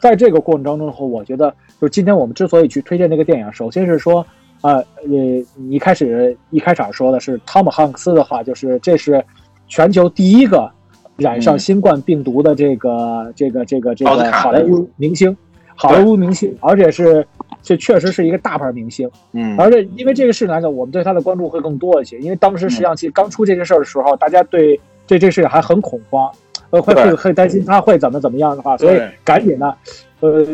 [0.05, 4.23] 在这个过程当中的话，我觉得就今天我们之所以去推荐这个电影，首先是说，
[4.61, 9.25] 呃，你一开始一开场说的是汤姆汉克斯的话，就是这是
[9.67, 10.69] 全球第一个
[11.17, 15.35] 染上新冠病毒的这个这个这个这个好莱坞明星，
[15.75, 17.25] 好莱坞明星，而且是。
[17.67, 22.19] 这确实是一个大牌明星，嗯，而且因为这个事情来讲，我们对他的关注会更多一些。
[22.19, 26.31] 因为当时实际上其实刚出这件事儿的时候，大家对对这事情还很恐慌，
[26.75, 29.77] 呃，会会会担心他会怎么怎么样的话，所以赶紧的，
[30.19, 30.45] 呃，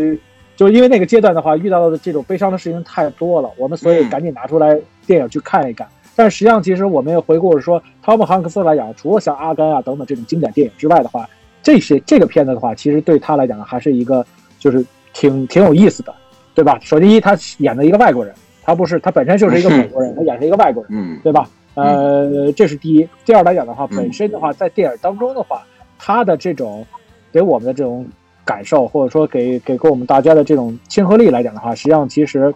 [0.56, 5.88] 就因为那个阶段的话，遇到的这种悲伤的事情太多了，我们所以赶紧拿出来电影去看一看。
[6.16, 11.28] 但实际上，其实我们也回顾说，汤姆汉克斯来讲，除了像《阿甘》啊等等这种经典电影之外的话，
[11.64, 14.26] 这些这个片子的话，其实对他来讲还是一个
[14.60, 16.14] 就是挺挺有意思的。
[16.54, 16.78] 对吧？
[16.82, 21.50] 首先一，他演的一个外国人，他不是他本身就是一个美国人，他演是一个外国人，嗯，对吧？
[21.76, 23.08] 呃，这是第一。
[23.24, 25.66] 第二来讲的话，本身的话，在电影当中的话，
[26.04, 26.84] 他的这种
[27.32, 28.04] 给我们的这种
[28.44, 32.52] 感受，或者说给给给我们大家的这种亲和力来讲的话，实际上其实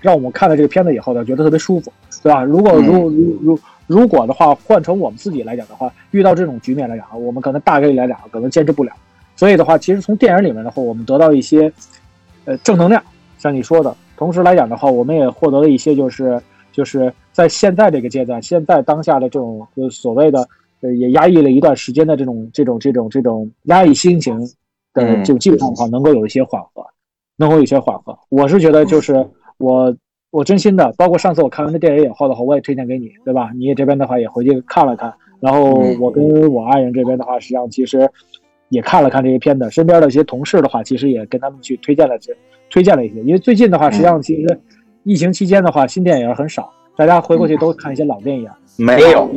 [0.00, 2.42] 让我们看了这个片子以后呢，觉得特别舒服，对吧？
[2.42, 8.92] 如果如如如如果的话，换成我们自己来讲的话，遇到这种局面来讲，我们可能大概率来讲可能坚持不了。
[9.36, 11.72] 所以的话，其实从电影里面的话，我们得到一些
[12.44, 13.00] 呃正能量。
[13.38, 16.40] 像你说的，同时来讲的话，我们也获得了一些，就是
[16.72, 20.48] 就是在现在这个阶段，现在当下的这种就所谓的，
[20.84, 24.38] 呃，也压抑了一段时间的这种这种这种这种压抑心情
[24.92, 26.84] 的这种基本状况，能够有一些缓和，
[27.38, 28.14] 能够有一些缓和。
[28.28, 29.96] 我是觉得，就是我
[30.30, 33.50] 我真心的，包括上次我看完这电影以后的话，我也推荐给你，对吧？
[33.56, 38.06] 你也这边的话也回去看了看，然后我跟我爱人这边的话，实际上其实
[38.68, 42.36] 也看了看这些片子，身边的一些同事的话，其实也跟他们去推荐了这。
[42.70, 44.60] 推荐了一些，因为最近的话，实际上其实
[45.04, 48.50] 疫情期间的话，新电影很少，大家回过去都看一些老电影。
[48.78, 49.30] 没有，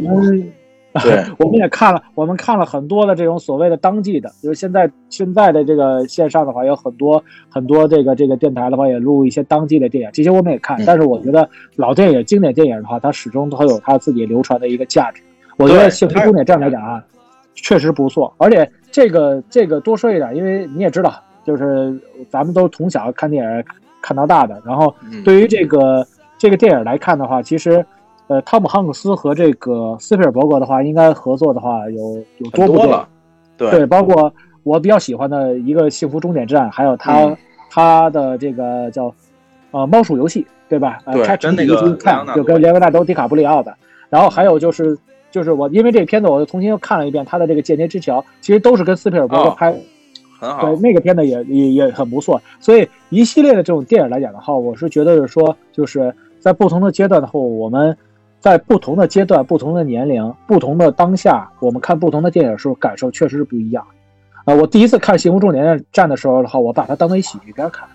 [1.04, 10.78] 对，我们也看了，我们看了很多的这种所谓的当季的，就是现在现在的这个线上的话，有很多很多这个这个电台的话也录一些当季的电影，这些我们也看。
[10.86, 15.22] 但是我觉得老电影、经典电影的话，它始终都有它自己流传的一个价值。
[15.58, 17.04] 我觉得《幸福终点站》来讲啊，
[17.54, 18.34] 确实不错。
[18.38, 21.14] 而且这个这个多说一点，因为你也知道。
[21.46, 21.98] 就是
[22.30, 23.64] 咱们都从小看电影
[24.02, 26.06] 看到大的，然后对于这个
[26.38, 27.86] 这个电影来看的话，其实，
[28.28, 33.08] 呃，汤姆汉克斯和这个斯皮尔伯格的话，应该合作的话有有多部了，
[33.56, 34.32] 对，包括
[34.64, 37.36] 我比较喜欢的一个《幸福终点站》，还有他
[37.70, 39.06] 他的这个叫
[39.72, 41.00] 呃《猫鼠游戏》，对吧？
[41.06, 43.74] 对，跟那个看就跟连维纳多·迪卡布里奥的，
[44.10, 44.98] 然后还有就是
[45.32, 49.74] 就是我因为这片子我又重新又看了一遍他的这个《间谍之桥》，其实都是跟斯皮尔伯格拍。
[50.40, 57.98] 对那个片子也也也很不错，所以一系列的这种电影来讲的话，我是觉得是说，就是在不同的阶段的话，我们
[58.40, 63.86] 在不同的阶段、不同的年龄、不同的当下，我们看不同的电影的时候感受确实是不一样。
[64.46, 67.88] 啊，我第一次看《幸福重点站》的时候的话，我把它当成喜剧片看。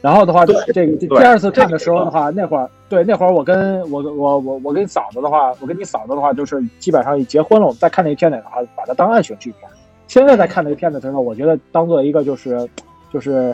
[0.00, 0.54] 然后的话，这
[0.86, 9.68] 个第二次看的时候的话，那会儿对那会儿我跟我我我我跟嫂子的话，我跟你嫂子的话，就是基本上结婚了，我们再看那片子的话，把它当爱情剧片。
[10.06, 12.68] 现在在看那个片子的时候，我觉得当做一个就是，
[13.12, 13.52] 就是，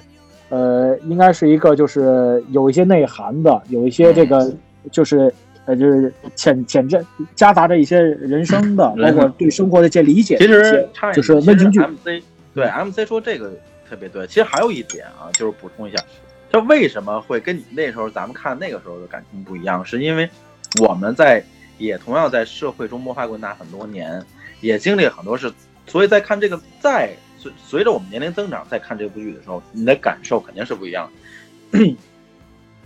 [0.51, 4.53] 呃，应该是一个就是有一些内涵的，有一些这个
[4.90, 5.33] 就是
[5.64, 10.37] 呃就是潜潜着夹杂着一些人生的，包括对生活的一些理解。
[10.38, 11.81] 其实就是温情剧。
[11.81, 12.22] MC
[12.55, 13.53] 对 MC 说这个
[13.88, 14.27] 特别对。
[14.27, 16.03] 其实还有一点啊，就是补充一下，
[16.53, 20.29] 就为什么会跟你那时候咱们看那个时候的感情不一样，是因为
[20.81, 21.42] 我们在
[21.79, 24.22] 也同样在社会中摸爬滚打很多年，
[24.61, 25.53] 也经历很多事。
[25.87, 31.11] 所以在看这个，在随随着我们年龄增长，在看这部剧的时候，你的感受肯定是不一样
[31.72, 31.79] 的。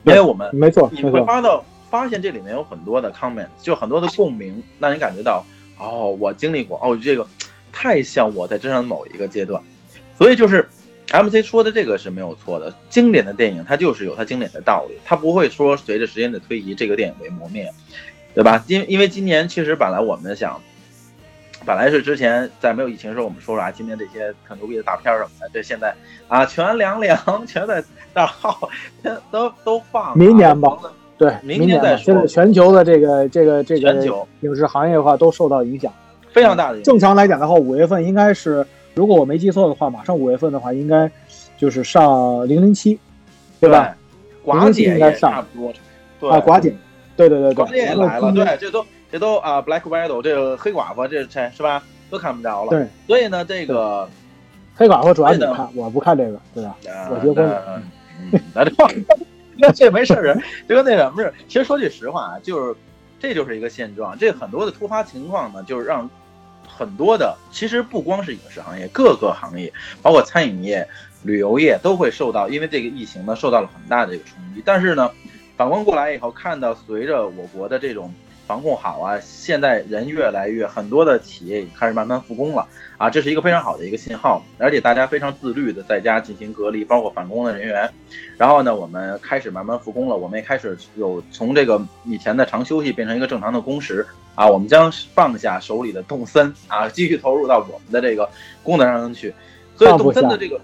[0.05, 5.45] 因为我们没错，你会发到发现这里面有很多的 comment，就很多的共鸣，让你感觉到
[5.79, 7.27] 哦，我经历过，哦，这个
[7.73, 9.63] 太像我在真上某一个阶段，
[10.19, 10.69] 所以就是
[11.13, 17.73] MC 说的这个是没有错的，经典的电影它就是有它经典的道理，它不会说随着时间的推移，这个电影被磨灭，
[18.35, 18.65] 对吧？
[18.67, 20.61] 因因为今年其实本来我们想。
[21.65, 25.93] 本来是之前在没有疫情的时候，我们说说啊，今年这些很牛逼的大片什么的，这现在
[26.29, 28.69] 啊全凉凉，全在大号，
[29.33, 30.17] 都都放。
[30.17, 30.79] 明年吧，
[31.19, 32.05] 对，明年再说。
[32.05, 33.95] 现在全球的这个这个这个
[34.41, 35.93] 影视行业的话都受到影响，
[36.31, 36.93] 非常大的影响。
[36.93, 41.11] 正常来讲的话，五月份应该是，如果我没记错的话，马上五月份的话，应该
[41.57, 42.99] 就是上零零七，
[43.61, 43.97] 对吧？
[44.45, 45.47] 寡姐应该上，啊，
[46.21, 46.75] 寡姐，
[47.17, 48.85] 对对对对，寡姐也来了，对，这都。
[49.09, 51.81] 这都啊，Black Widow 这个黑寡妇，这这是吧？
[52.11, 52.71] 都看不着了。
[52.71, 54.07] 对，所以呢，这个
[54.75, 56.77] 黑寡妇主要你看，我不看这个，对吧？
[57.09, 57.49] 我结婚。
[58.33, 58.41] 嗯，
[59.57, 60.35] 那 这没事儿，
[60.69, 61.35] 就跟那什么似的。
[61.49, 62.77] 其实说句实话啊，就是
[63.19, 64.17] 这就是一个现状。
[64.19, 66.09] 这很多的突发情况呢，就是让
[66.69, 70.87] 很多的，其实不光是影视行业，各个行业，包括餐饮业、
[71.23, 74.63] 旅游业，都会受到因为这个疫情呢，受到了很大的一个冲击。
[74.65, 75.11] 但是呢，
[75.57, 78.13] 反观过来以后，看到随着我国的这种。
[78.47, 79.19] 防控好啊！
[79.21, 84.43] 现在人越来越，很多的企业开始慢慢复工了啊，这是一个非常好的一个信号。
[84.59, 87.91] 而且大家非常自律的在家进行隔离，包括返工的人员。
[88.37, 94.49] 然后呢，我们开始慢慢复工了，我们也开始有从这个以前的长休息变成一个正常的工时啊。
[94.49, 98.29] 我们将放下手里的动森啊，继续投入到我们的这个
[98.63, 99.35] 功能上去。
[99.77, 100.61] 所以动森的这个。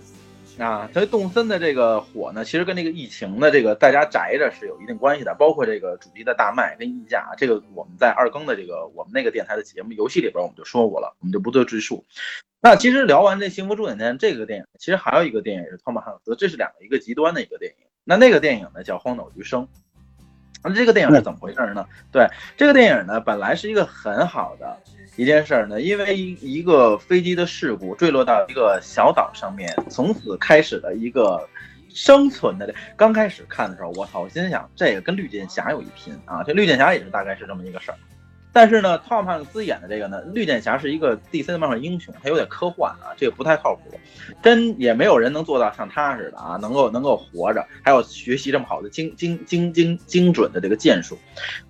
[0.59, 12.05] 啊，所以动森的这个火呢，其实跟这个疫情的这个在家宅着是有一定关系的，包括这个主机的大卖跟溢价，这个我们在二更的这个我们那个电台的节目游戏里边我们就说过了，我们就不做赘述。
[12.61, 17.87] 那其实聊完这《幸福终点站》这个电影，其实还有一个电影是汤姆汉克斯，这是两个一个极端的一个电影。
[18.05, 19.63] 那那个电影呢叫《荒岛余生》。
[20.63, 21.87] 那这个电影是怎么回事呢？
[22.13, 24.79] 对，这个电影呢本来是一个很好的。
[25.17, 31.47] 一件事儿呢，因为一个飞机的事故坠落到一个小岛上面，从此开始了一个
[31.91, 32.75] 生存的。
[32.97, 36.43] 刚开始看的时候，我操，我心想这个跟绿箭侠有一拼啊！
[36.43, 37.99] 这绿箭侠也是大概是这么一个事儿。
[38.55, 43.99] 但是呢，汤姆汉克斯演的这个呢，绿箭侠是一个 DC 的漫画英雄，他有点科幻啊，这个不太靠谱，
[44.43, 51.19] 真也没有人能做到像他似的啊，能够能够活着，还有学习这么好的精精精精精准的这个剑术。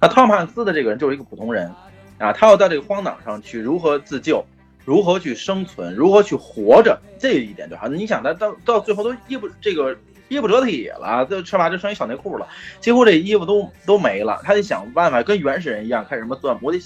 [0.01, 1.73] 那汤姆汉克斯的这个人就是一个普通人。
[2.19, 4.45] 啊，他要到这个荒岛上去如何自救，
[4.85, 7.89] 如何去生存，如何去活着，这一点就好。
[7.89, 9.97] 你想，他到到最后都衣不这个
[10.29, 11.69] 衣不遮体了，这是吧？
[11.69, 12.47] 就剩一小内裤了，
[12.81, 14.41] 几乎这衣服都都没了。
[14.45, 16.81] 他得想办法跟原始人一样，开始什么钻，我得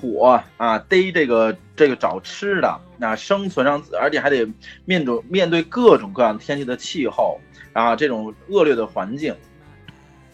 [0.00, 4.46] 火啊，逮这个这个找吃的，那生存上，而且还得
[4.84, 7.40] 面对面对各种各样天气的气候
[7.72, 9.34] 啊，这种恶劣的环境。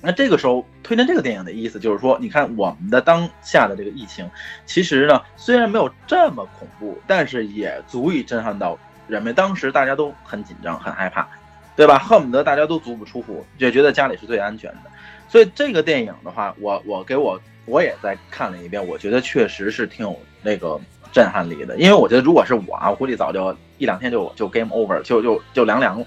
[0.02, 4.26] 那这个时候推荐这个电影的意思就是说，你看我们的当下的这个疫情，
[4.64, 9.34] 其实呢虽然没有这么恐怖，但是也足以震撼到人们。
[9.34, 11.28] 当时大家都很紧张、很害怕，
[11.76, 11.98] 对吧？
[11.98, 14.90] 恨不得大家都足不出户，就觉得家里是最安全的。
[15.28, 20.80] 所以这个电影的话，我我给我我也再看了一遍，我觉得确实是挺有那个
[21.12, 21.76] 震撼力的。
[21.76, 26.06] 因为我觉得如果是我啊，我估计早就一两天就就 game over，就就就凉凉了。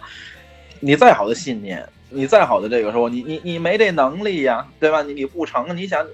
[0.79, 1.87] 你再好的信念。
[2.13, 5.01] 你再好的这个时候，你你你没这能力呀，对吧？
[5.01, 6.05] 你你不成，你想，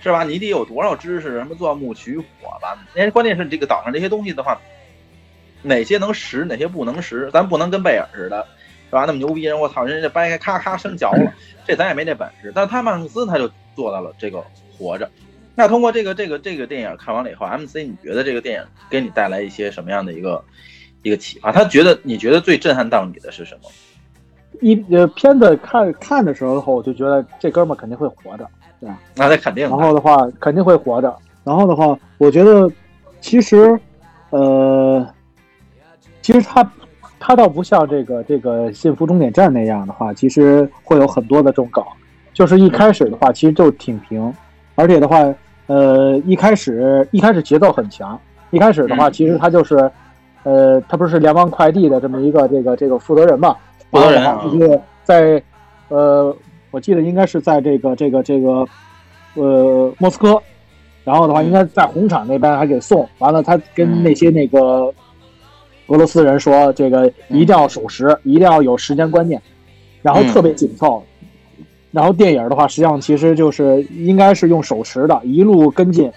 [0.00, 0.24] 是吧？
[0.24, 1.38] 你得有多少知识？
[1.38, 2.24] 什么钻木取火
[2.60, 2.78] 吧？
[2.94, 4.58] 为关键是这个岛上这些东西的话，
[5.62, 7.30] 哪些能识，哪些不能识？
[7.32, 8.46] 咱不能跟贝尔似的，
[8.88, 9.04] 是吧？
[9.06, 11.32] 那么牛逼人，我操，人家掰开咔咔生嚼了，
[11.66, 12.50] 这咱也没这本事。
[12.54, 14.42] 但他曼克斯他就做到了这个
[14.76, 15.10] 活着。
[15.54, 20.44] 那通过这个这个这个电影看完了以后，MC，你觉得这个电影给你带来一些什么样的一个
[21.02, 21.52] 一个启发？
[21.52, 23.70] 他觉得你觉得最震撼到你的是什么？
[24.60, 28.46] 一呃，片子看看的时候的话，我就觉得这哥们肯定会活着，
[28.80, 28.98] 对吧？
[29.16, 29.68] 那他肯定。
[29.68, 31.14] 然后的话，肯定会活着。
[31.42, 32.70] 然后的话，我觉得
[33.20, 33.78] 其实，
[34.30, 35.06] 呃，
[36.22, 36.70] 其实他
[37.18, 41.84] 他倒不像这个这个《幸福终点站》那样的话，其实会有很多的这种梗。
[42.32, 44.32] 就是一开始的话，其实就挺平，
[44.74, 45.18] 而且的话，
[45.66, 48.18] 呃，一开始一开始节奏很强。
[48.50, 49.90] 一开始的话，其实他就是，
[50.44, 53.56] 呃，他不是联邦快递的这么一个这个这个负责人嘛？
[53.94, 55.40] 负责人就是在，
[55.88, 56.36] 呃，
[56.72, 58.66] 我记得应该是在这个这个这个，
[59.34, 60.42] 呃，莫斯科，
[61.04, 64.92] 然后的话应该在红场那边还给送完了，他跟那些那个
[65.86, 69.40] 俄罗斯人说，这个一定要守时，一定要有时间观念，
[70.02, 71.00] 然后特别紧凑，
[71.92, 76.10] 然后电影的话实际上其实就是应该是用手持的，一路跟进，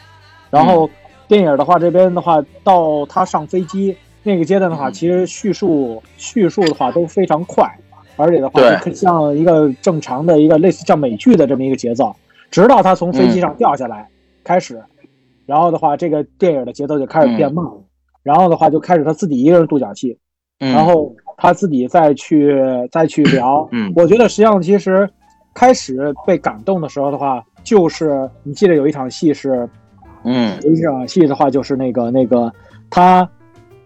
[0.49, 0.89] 然后
[1.28, 3.95] 电影的话这边的话到他上飞机。
[4.28, 7.65] 那个阶段的话，其实叙述叙述的话都非常快，
[8.17, 8.93] 而且的话对。
[8.93, 12.13] 像一个正常的一个类似像美剧的这么一个节奏，
[12.51, 14.05] 直到他从飞机上掉下来
[14.43, 14.84] 开始，
[15.45, 17.82] 然后的话这个电影的节奏就开始变慢了，
[18.21, 20.17] 然后的话就开始他自己一个人独角戏，
[20.59, 20.73] 嗯。
[20.73, 22.53] 然后他自己再去
[22.91, 23.67] 再去聊。
[23.71, 23.93] 嗯。
[23.95, 25.09] 我觉得实际上其实
[25.53, 29.69] 开始被感动的时候的话，就是你记得有一场戏是
[30.23, 30.59] 嗯。
[30.63, 32.51] 有一场戏的话，就是那个那个
[32.89, 33.30] 他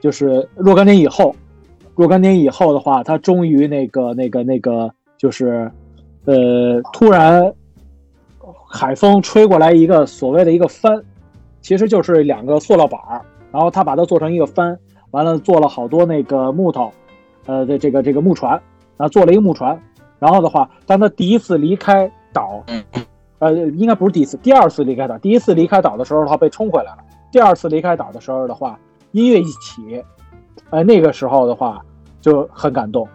[0.01, 1.33] 就是若干年以后，
[1.95, 5.71] 若干年以后的话，他终于那个那个那个就是
[6.25, 7.53] 呃突然
[8.67, 11.01] 海风吹过来一个所谓的一个帆，
[11.61, 13.21] 其实就是两个塑料板儿，
[13.51, 14.77] 然后他把它做成一个帆，
[15.11, 16.91] 完了做了好多那个木头，
[17.45, 18.51] 呃的这个这个木船，
[18.97, 19.79] 然后做了一个木船，
[20.17, 22.83] 然后的话，当他第一次离开岛，嗯
[23.39, 25.17] 呃，应该不是第一次，第二次离开岛。
[25.17, 26.99] 第一次离开岛的时候的话被冲回来了，
[27.31, 28.79] 第二次离开岛的时候的话，
[29.11, 30.03] 音乐一起，
[30.69, 31.81] 呃，那个时候的话
[32.19, 33.07] 就很感动。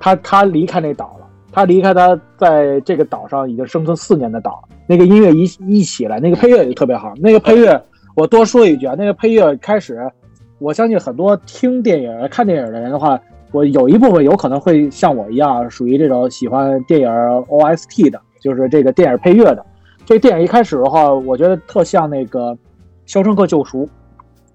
[0.00, 7.12] 他他离开那岛了，他离开他在这个岛上已经生存四年的岛，那个音乐一一起来，那个配乐也特别好。
[7.16, 7.80] 那个配乐
[8.16, 10.10] 我多说一句啊，那个配乐开始，
[10.58, 13.18] 我相信很多听电影、看电影的人的话，
[13.52, 19.64] 我有一部分有可能会像我一样，属于这种喜欢电影 OST 的，就是这个电影配乐的。
[20.04, 22.52] 这电影一开始的话，我觉得特像那个
[23.06, 23.86] 《肖申克救赎》，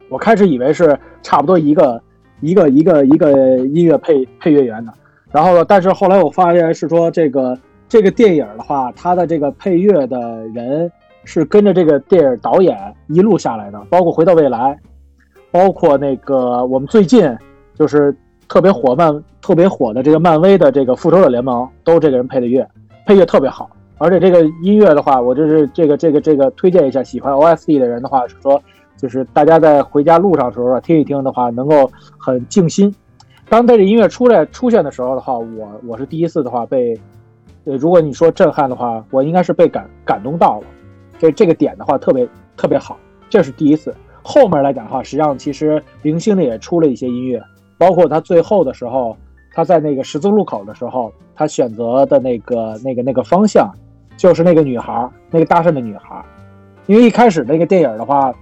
[0.10, 2.02] 我开始以为是差不多一个
[2.42, 4.94] 一个一个一个音乐配配乐员的，
[5.32, 7.58] 然后但是后来我发现是说这个
[7.88, 10.92] 这个电影的话，它的这个配乐的人
[11.24, 14.58] 是跟着这个电影导演一路下来的，包括《回到未来》，
[15.52, 17.36] 包括那个我们最近
[17.76, 18.16] 就是
[18.48, 22.68] 特别火漫特别火的这个漫威的这个《复仇者联盟》，都这个人配的乐，
[23.06, 23.70] 配乐特别好。
[23.98, 28.62] 而且这个音乐的话，我就是这个这个这个推荐一下，喜欢 OST 的人的话是说，
[29.00, 32.94] 就是大家在回家路上的时候，听一听的话，能够很静心。
[33.48, 37.00] 当这个音乐出来出现的时候的话，我我是第一次的话被，
[37.64, 40.66] 呃，如果你说震撼的话，我应该是被感感动到了。
[41.18, 42.28] 这这个点的话特别
[42.58, 42.98] 特别好，
[43.30, 43.96] 这是第一次。
[44.22, 47.42] 后面来讲的话，实际上其实零星的也出了一些音乐，
[47.78, 49.16] 包括他最后的时候，
[49.54, 53.72] 他在那个十字路口的时候，他选择的那个那个那个方向，
[54.18, 56.22] 就是那个女孩，那个搭讪的女孩。
[56.86, 58.34] 因为一开始那个电影的话，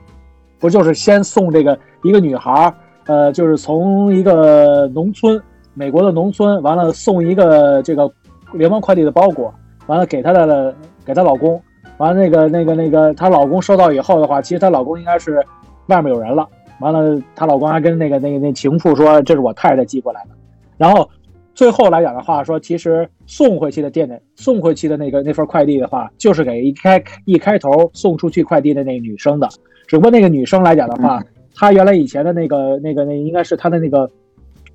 [0.59, 2.73] 不就是先送这个一个女孩，
[3.05, 5.41] 呃，就是从一个农村，
[5.73, 8.11] 美国的农村，完了送一个这个
[8.53, 9.53] 联邦快递的包裹，
[9.87, 10.73] 完了给她的
[11.05, 11.61] 给她老公，
[11.97, 15.45] 完了那个那个那个她老公收到以后的话，其实她老公应该是
[15.87, 16.47] 外面有人了，
[16.79, 20.29] 完了她老公还跟那个那个那情妇说这是我太太寄过来的，
[20.77, 21.09] 然后
[21.53, 29.49] 最后来讲的话说，其实送回去的店的送回去的那个那份快递的话，就是给一开一开头送出去快递的那个女生的，
[29.87, 31.23] 只不过那个女生来讲的话，
[31.55, 34.09] 她原来以前的那个那个那应该是她的那个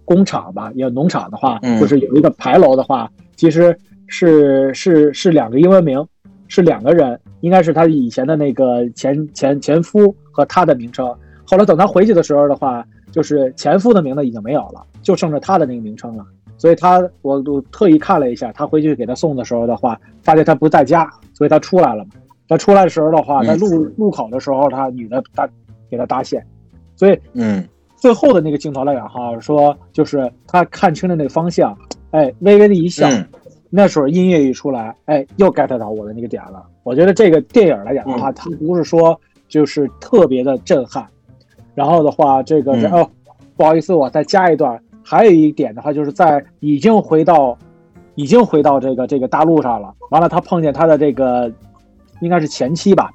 [0.04, 6.04] 工厂吧，也农场的话，嗯就是有一个牌楼的话，其实是是是两个英文名，
[6.48, 11.06] 是两个人，应该是她以前的那个前前前夫和她的名称。
[11.44, 16.24] 后来等她回去的时候的话，就是前夫的名字已经没有了，就剩着她的那个名称了。
[16.56, 22.10] 所以她我我特意看了一下，她回去给她送的时候的话，发现她不在家，所以她出来了嘛。
[22.52, 25.48] 她出来的时候的话，在路路口的时候，他女的搭
[25.90, 26.44] 给他搭线，
[26.94, 27.66] 所以嗯。
[27.96, 31.72] 最后的那个镜头来讲哈，说就是他看清了那个方向，
[32.10, 33.24] 哎，微微的一笑，嗯。
[33.70, 36.66] 那时候音乐一出来，哎，又 get 到我的那个点了。
[36.82, 41.06] 我觉得这个电影来讲的话，它不是说就是特别的震撼，
[41.76, 42.90] 然后的话，这个、嗯。
[42.90, 43.08] 哦，
[43.56, 47.56] 不好意思，我再加一段，还有一点的话，就是在已经回到
[48.16, 51.48] 已经回到这个这个大陆上了，完了他碰见他的这个
[52.22, 53.12] 应该是前妻吧，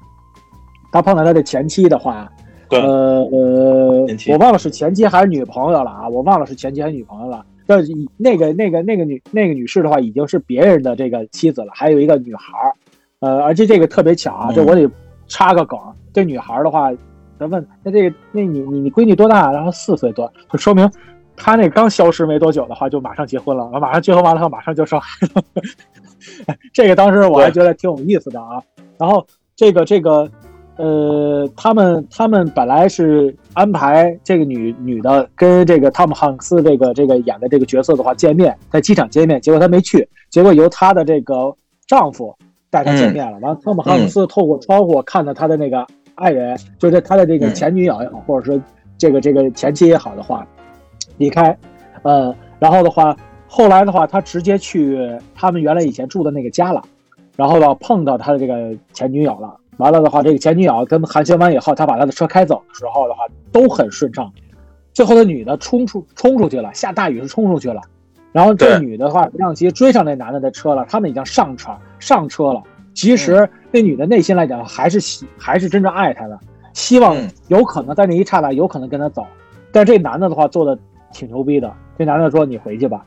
[0.92, 2.30] 他碰到他的前妻的话，
[2.68, 7.44] 对呃呃我忘了是前妻还是女朋友了啊，我忘了是前妻还是女朋友了。
[7.66, 12.72] 但是那个那个那个女那个女士的话，已经是别人的这个妻子了，还有一个女孩儿，
[13.20, 14.90] 呃，而且这个特别巧啊，这我得
[15.26, 15.78] 插个梗，
[16.12, 16.90] 这女孩儿的话，
[17.38, 19.52] 他问那这个那你你你闺女多大？
[19.52, 20.90] 然后四岁多，就说明
[21.36, 25.42] 她那刚消失没多久的话，就马上结婚了，马上结婚完了后马上就生孩子了。
[26.72, 28.62] 这个当时我还觉得挺有意思的啊。
[28.98, 29.24] 然后
[29.56, 30.28] 这个这个
[30.76, 41.52] 呃，他们他们本来是安排这个女女的跟这个汤姆汉克斯这个这个演的这个角色的话见面，在机场见面，结果她没去，结果由她的这个
[41.86, 42.32] 丈夫
[42.70, 43.38] 带她见面了。
[43.40, 45.84] 完了，汤姆汉克斯透过窗户看到他的那个
[46.14, 48.62] 爱人，就是他的这个前女友也好，或者说
[48.96, 50.46] 这个这个前妻也好的话，
[51.16, 51.56] 离开，
[52.02, 53.16] 呃，然后的话，
[53.48, 54.98] 后来的话，他直接去
[55.34, 56.82] 他们原来以前住的那个家了，
[57.38, 59.56] 然后呢碰到他的这个前女友了。
[59.76, 63.20] 完了的话，这个前女友跟寒暄完以后，他把他的车开走的时候的话，
[63.52, 64.28] 都很顺畅。
[64.92, 67.80] 最后，那女的冲出冲出去了，下大雨是冲出去了，
[68.32, 72.62] 然然后这女的话，让其实追上那男的的车了，他们已经上船上车了。
[72.94, 76.38] 其实那女的内心来讲还是喜，还是真正爱他的，
[76.72, 79.26] 希望嗯有可能在那一刹那有可能跟他走。
[79.72, 80.78] 但这男的的话做的
[81.12, 83.04] 挺牛逼的，这男的说你回去吧。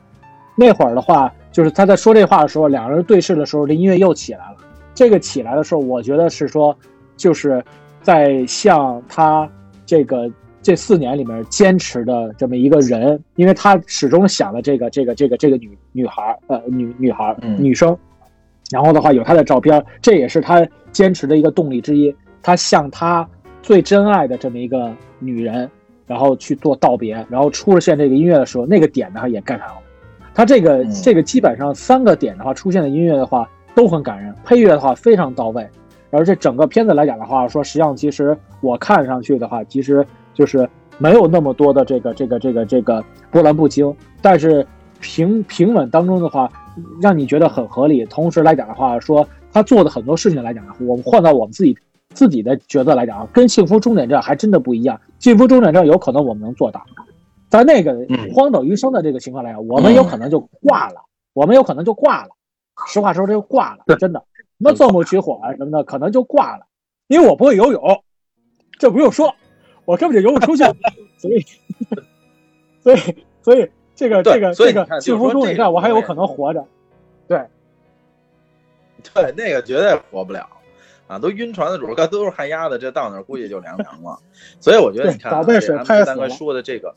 [0.54, 4.56] 那会儿的话，就是他在说这话的时候，两个人对视的时候，这音乐又起来了。
[4.94, 6.76] 这个起来的时候，我觉得是说，
[7.16, 7.62] 就是
[8.02, 9.48] 在向他
[9.86, 10.30] 这个
[10.62, 17.96] 这四年里面坚持的这么一个人，因为他始终想的这个这个这个这个女女孩呃女女孩嗯女生，
[18.70, 22.14] 然后的话有她的照片，这也是他坚持的一个动力之一。
[22.42, 23.28] 他向他
[23.62, 25.70] 最真爱的这么一个女人，
[26.06, 29.74] 然后去做道别，然后出现这个音乐的时候，那个点的话也干上了。
[30.34, 35.62] 他这个、嗯这个基本上三个点的话出现的音乐的话都很感人，配乐的话非常到位。
[36.10, 40.68] 然后这整个片子来讲的话，说实际上其实我看上去的话，其实就是
[40.98, 44.66] 没有那么多的这个这个这个这个波澜不惊，但是
[45.00, 46.50] 平平稳当中的话，
[47.00, 48.04] 让你觉得很合理。
[48.04, 51.76] 同时来讲的话，说他做的很多事情来讲，我们换到我们自己
[52.12, 55.00] 自己的角色来讲，跟幸福终点站还真的不一样。
[55.18, 56.84] 幸福终点站有可能我们能做到，
[57.52, 61.02] 在那个嗯荒岛余生的这个情况来讲，我们有可能就挂了，
[61.34, 62.30] 我们有可能就挂了。
[62.86, 64.24] 实话实说，这就挂了，真的。
[64.58, 66.64] 什么钻木取火啊什么的，可能就挂了，
[67.08, 68.02] 因为我不会游泳，
[68.78, 69.34] 这不用说，
[69.84, 70.64] 我根本就游不出去，
[71.20, 71.44] 所以，
[72.80, 76.64] 所以，所以这个这个这个幸福终点站，说这个我还有可能活着。
[77.28, 77.46] 对，
[79.12, 80.48] 对那个绝对活不了
[81.06, 81.18] 啊！
[81.18, 84.18] 都晕船的主，刚都是旱鸭子，这到那儿估计就凉凉了。
[84.58, 86.94] 所以我觉得你看、啊，早被水拍死了说的这个，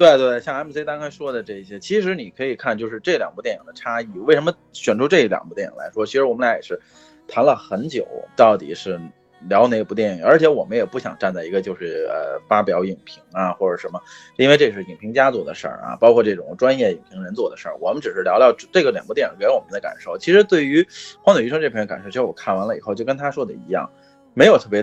[0.00, 4.08] 对对，像 MC 刚才说的这些，其实你可以看，就是这两部电影的差异。
[4.20, 6.06] 为什么选出这两部电影来说？
[6.06, 6.80] 其实我们俩也是
[7.28, 8.98] 谈了很久，到底是
[9.46, 14.00] 聊哪部电影，而且我们也不想站在一个就是呃发表影评啊或者什么，
[14.36, 17.76] 因为这是影评家做的事儿啊，包括这种专业影评人做的事儿。
[17.78, 20.16] 我们只是聊聊这个两部电影给我们的感受。
[20.16, 20.82] 其实对于
[21.22, 23.86] 《荒岛余生》这篇感受，其实我看完了以后就跟他说的一样，
[24.32, 24.82] 没有特别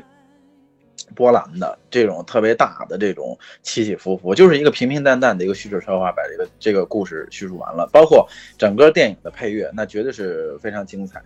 [1.15, 7.89] 波澜的这种特别大的这种起起伏伏，就是一个平平淡淡的一个叙事策划，把这个这个故事叙述完了。
[7.91, 8.27] 包括
[8.57, 11.21] 整个电影的配乐，那绝对是非常精彩。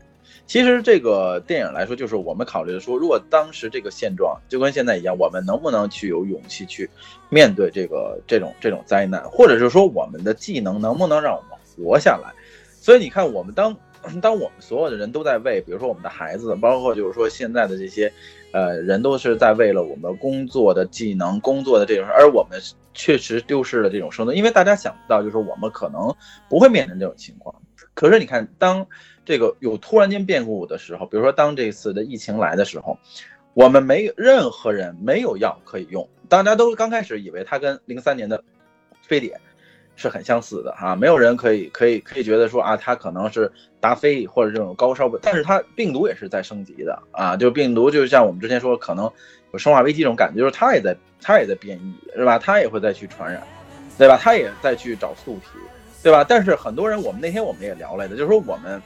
[0.48, 6.90] 其实这个电影来说，就是我们考虑的说，如果当时这个现状就跟现在一样，我们能不能去有勇气去
[7.30, 12.34] 面对这个这种这种灾难，或者是说我们的技能能不能让我们活下来？
[12.82, 13.78] 所以你看，我们当
[14.20, 18.12] 当我们所有的人都在为，比如说我们的孩子，包括就是说现在的这些
[18.52, 22.60] 呃人都是在为了我们工作的技能、工作的这种，而我们
[22.94, 26.14] 确实丢失了这种生存，因为大家想不到，就是我们可能
[26.50, 27.56] 不会面临这种情况。
[27.94, 28.86] 可是你看，当
[29.26, 32.98] 这个有突然间变故的时候，比如说当这次的疫情来的时候，
[33.54, 38.42] 我们没有任何人没有药可以用，大家都刚开始以为它跟零三年的
[39.02, 39.40] 非典
[39.98, 49.12] 是很相似的哈、没有人可以可以可以觉得说啊，它可能是达菲或者这种高烧，但是它病毒也是在升级的啊，就病毒就像我们之前说，可能
[49.52, 52.40] 有生化危机这种感觉，就是它也在它也在变异，是吧？
[52.40, 53.44] 它也会再去传染，
[53.98, 54.18] 对吧？
[54.22, 55.60] 它也在去找宿体。
[56.04, 56.26] 对吧？
[56.28, 58.82] 但是很多人，我们那天我们也聊来的，就是说我们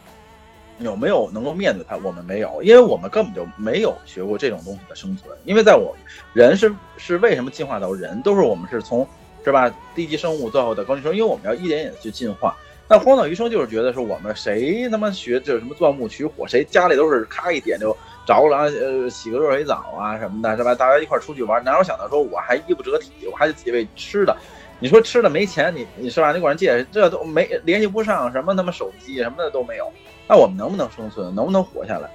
[0.79, 1.95] 有没有能够面对它？
[2.03, 5.33] 我们没有，因为我们根本就没有学过这种东西的生存。
[5.45, 5.95] 因为在我
[6.33, 9.07] 人是是为什么进化到人，都是我们是从
[9.45, 12.53] 是吧低级生物最后的高级生物，因为我们要一点点去进化。
[12.87, 17.95] 那荒岛余生就是觉得说我们谁他妈学这什么钻木取火，谁家里都是咔一点就
[18.27, 20.75] 着了，呃，洗个热水澡啊什么的，是吧？
[20.75, 24.35] 大家一块出去玩，哪有想到说我还衣不遮体，我还得自己为吃的。
[24.79, 26.31] 你说吃的没钱，你你是吧？
[26.31, 29.91] 你管人借，这都没联系不上，什么他妈手机什么的都没有，
[30.27, 31.33] 那我们能不能生存？
[31.33, 32.09] 能不能活下来？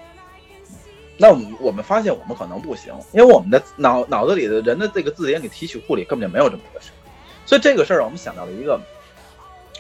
[1.17, 6.93] 那我们我们发现我们可能不行，因为我们的脑脑子里的人的这个字典里提取库里根本就没有这么一个事，
[7.45, 8.81] 所以这个事儿我们想到了一个，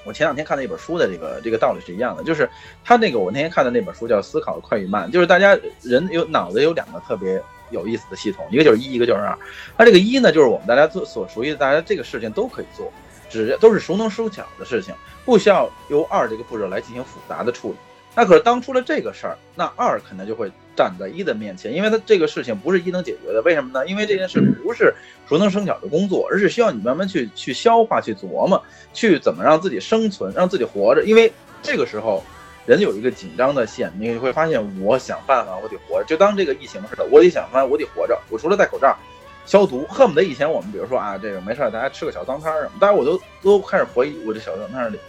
[0.05, 2.49] 我前两天看的一本书的这个这个道理是一样的，就是
[2.85, 7.43] 他那个我那天看的那本书叫《思考快与慢》，就是大家人有脑子有两个特别。
[7.73, 9.39] 有意思的系统，一个就是一，一个就是二。
[9.79, 12.93] 那这个一呢，就是我们大家做所熟悉的，大家这个事情都可以做，
[13.29, 14.93] 只都是熟能生巧的事情，
[15.25, 17.77] 不需要由二这个步骤来进行复杂的处理。
[18.15, 23.41] 那可是当出了这个事儿，那二可能就会站在一的面前，因为他这个事情不是一能解决的。
[23.43, 23.87] 为什么呢？
[23.87, 24.93] 因为这件事不是
[25.29, 31.05] 熟能生巧的工作，而是需要你慢慢去去消化、去琢磨、去怎么让自己生存、让自己活着。
[31.05, 31.33] 因为
[31.63, 32.23] 这个时候。
[32.67, 36.05] 人有一个紧张的线，你会发现，我想办法，我得活着。
[36.05, 38.17] 就当这个疫情似的，我得想办法，我得活着。
[38.29, 38.97] 我除了戴口罩、
[39.45, 45.01] 消毒，恨不得以前我们比如说啊，这个没事儿，大家吃个小脏摊儿什么，大家我都都开始怀疑，我这小脏摊儿里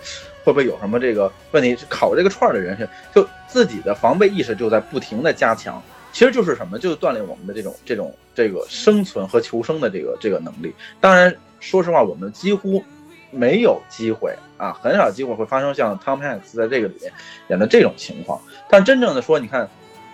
[0.43, 1.77] 会不会有什么这个问题？
[1.89, 5.81] 烤这个串儿的人是，就自己的防备意识就在不停的加强。
[6.13, 10.73] 其实就是什么，就是锻炼我们的这种这种这个生存和求生的这个这个能力。
[10.99, 12.83] 当然，说实话，我们几乎
[13.29, 17.13] 没有机会啊，很少机会会发生像 Tom Hanks 在这个里面
[17.47, 18.41] 演的这种情况。
[18.69, 19.69] 但真正的说，你看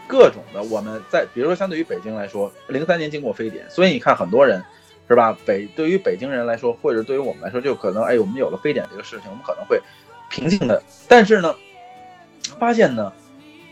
[0.08, 4.64] 各种的，我们在比如说相对于北京来说，零三年经过非典，所以你看很多人
[5.08, 5.36] 是吧？
[5.46, 9.82] 北对于北京人来说，或者对于我们来说，就可能哎，我们有了非典这个事情，我们可能会
[10.30, 10.82] 平静的。
[11.08, 11.56] 但是呢，
[12.60, 13.12] 发现呢。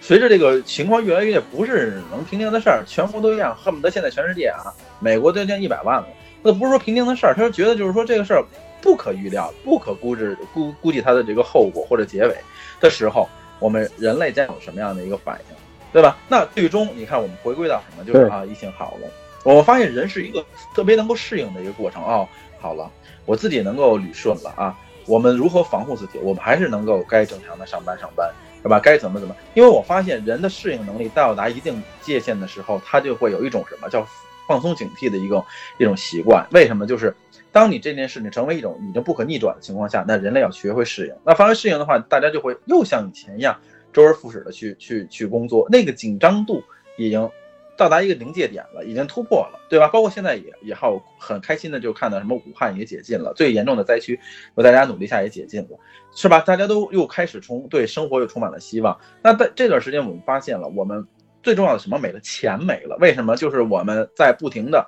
[0.01, 6.07] 随着这个情况越来越不是能平静的事儿，全国都一样，恨不得现在全世界啊，美国都将近一百万了，
[6.43, 8.45] 那不是说平静的事儿，他是觉得就是说这个事儿
[8.83, 12.35] 不可预料，不可估值估估计它的这个后果或者结尾
[12.79, 13.27] 的时候，
[13.57, 15.55] 我们人类将有什么样的一个反应，
[15.91, 16.15] 对吧？
[16.27, 19.09] 那最终你看我们回归到什么，就是啊，疫情好了，
[19.43, 20.45] 我发现人是一个
[20.75, 22.27] 特别能够适应的一个过程哦，
[22.59, 22.91] 好了，
[23.25, 26.19] 我自己能够捋顺了啊，我们如何防护自己？
[26.21, 28.31] 我们还是能够该正常的上班上班。
[28.61, 28.79] 是吧？
[28.79, 29.35] 该怎么怎么？
[29.53, 34.03] 因为我发现人的适应能力到达一定界限的时候，他就会有一种什么叫
[34.47, 35.45] 放松警惕的一个
[35.77, 36.43] 一种习惯。
[36.49, 36.87] 为什么？
[36.87, 37.15] 就是
[37.51, 41.13] 当你这件事情成为一种已经不可逆转的情况下，那人类要学会适应。
[41.23, 43.55] 那发生适应的话，大家就会又像以前一样
[43.93, 46.63] 周而复始的去去去工作，那个紧张度
[46.97, 47.29] 已经。
[47.77, 49.87] 到达一个临界点了，已经突破了，对吧？
[49.89, 54.19] 包括现在也也好很开心的就看到什么武汉也解禁了，最严重的灾区
[54.55, 55.77] 有大家努力下也解禁了，
[56.15, 56.39] 是吧？
[56.39, 58.97] 大家都又开始充对生活又充满了希望。
[59.21, 61.05] 那在这段时间，我们发现了我们
[61.43, 62.19] 最重要的什么没了？
[62.21, 62.95] 钱没了。
[63.01, 63.35] 为什么？
[63.35, 64.87] 就是我们在不停的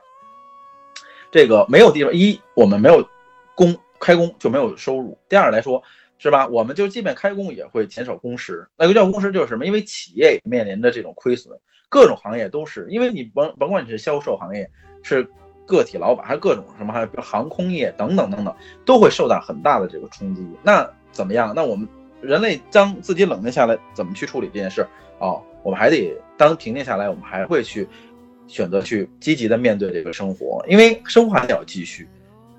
[1.29, 3.05] 这个没有地方，一我们没有
[3.53, 5.17] 工开工就没有收入。
[5.27, 5.83] 第二来说，
[6.19, 6.47] 是吧？
[6.47, 8.65] 我们就即便开工也会减少工时。
[8.77, 9.65] 那个叫工时就是什么？
[9.65, 11.59] 因为企业面临着这种亏损。
[11.89, 14.69] 各种行业都是，因为你甭甭管你是销售行业，
[15.03, 15.27] 是
[15.65, 20.45] 个体老板，还是各种什么，还有航空业等等等等，都会受到很大的这个冲击。
[20.63, 21.53] 那怎么样？
[21.55, 21.87] 那我们
[22.21, 24.85] 人类将自己冷静下来，怎么去处理这件事？
[25.19, 27.87] 哦，我们还得当平静下来，我们还会去
[28.47, 32.07] 选择去积极的面对这个生活，因为生活还要继续。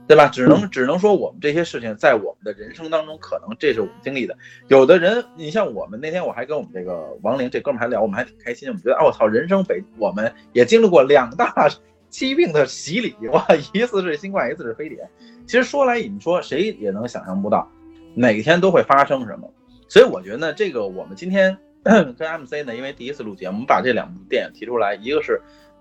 [0.09, 0.26] 对吧？
[0.26, 4.34] 只能只能说我们这些事情在我们的人生当中，可能这是我们经历的。
[4.68, 8.68] 有的人，你像我们那天我还跟我们这个王玲这哥们还聊，我们还挺开心。
[8.70, 11.68] 我们觉得，啊，我操，人生北，我们也经历过两大
[12.09, 15.06] 疾病的洗礼，哇，一次是新冠，一次是非典。
[15.46, 17.70] 其实说来，你们说谁也能想象不到，
[18.14, 19.52] 哪天都会发生什么。
[19.88, 21.54] 所以我觉得这个我们今天
[21.84, 25.38] 跟 MC 呢，因为第一次录节目，我们把这两部电影提出来，一个是。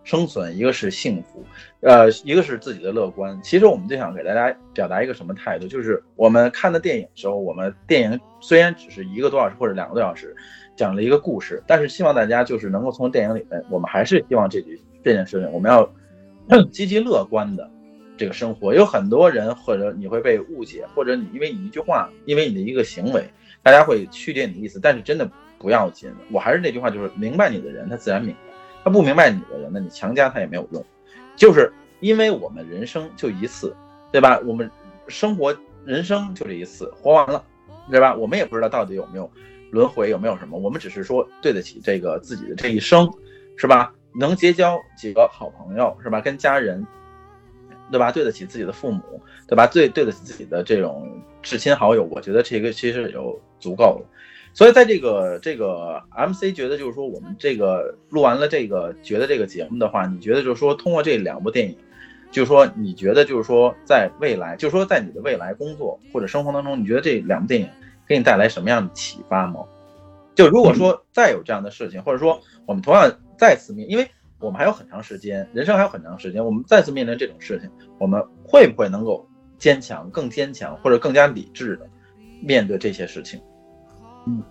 [0.08, 1.44] 生存，一个是幸福，
[1.82, 3.38] 呃，一个是自己的乐观。
[3.44, 10.34] 其实我们就想给大家表达一个什么态度，就是我们看的电影时候，我们电影虽然只是一个多小时或者两个多小时，
[10.78, 15.94] 讲了一个故事，但是希望大家就是能够从电影里面，我们还是希望这句这件事情，我们要
[16.72, 17.70] 积极乐观的
[18.16, 18.74] 这个生活。
[18.74, 23.30] 有很多人或者你会被误解，或者你因为你一句话，因为你的一个行为，
[23.62, 25.30] 大家会曲解你的意思，但是真的
[25.60, 26.10] 不要紧。
[26.32, 28.47] 我还是那句话，就是明白你的人，他自然明白。
[28.88, 30.82] 他不明白你的人，那你强加他也没有用，
[31.36, 31.70] 就是
[32.00, 33.76] 因为我们人生就一次，
[34.14, 34.40] 对吧？
[34.46, 34.72] 我们
[35.10, 37.44] 生活人生就这一次，活完了，
[37.92, 38.16] 对吧？
[38.16, 39.30] 我们也不知道到底有没有
[39.72, 43.12] 轮回，有没有什么，我们只是说对得起这个自己的这一生，
[43.58, 43.94] 是吧？
[44.18, 46.22] 能结交几个好朋友，是吧？
[46.22, 46.88] 跟家人，
[47.92, 48.10] 对吧？
[48.10, 49.68] 对得起自己的父母，对吧？
[49.68, 54.06] 对对得起自己的这种至亲好友，我觉得这个其实就足够了。
[54.58, 61.78] 所以，在这个这个 MC 觉得就是说，我们这个录完了这个觉得这个节目的话，你觉得就是说，通过这两部电影，
[62.32, 67.70] 就是说，你觉得就是说，在未来，就是说，在你的未来工作或者生活当中，你觉得这两部电影
[68.08, 69.60] 给你带来什么样的启发吗？
[70.34, 79.30] 就如果说再有这样的事情，或者说我们同样再次面，因为我们还有很长时间，人生还有很长时间，我们再次面临这种事情，我们会不会能够
[79.60, 81.88] 坚强、更坚强，或者更加理智的
[82.42, 83.40] 面对这些事情？
[84.28, 84.44] 嗯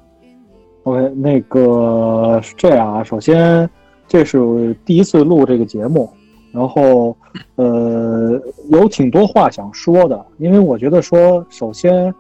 [0.85, 3.05] ，OK，那个是这样啊。
[3.05, 3.69] 首先，
[4.09, 6.09] 这是第一次录这个节目，
[6.51, 7.15] 然后，
[7.57, 10.25] 呃，有挺多话想说的。
[10.39, 12.15] 因为我觉得说，首先，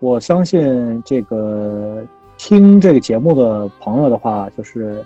[0.00, 2.04] 我相信这个
[2.36, 5.02] 听这个节目的朋友的话，就是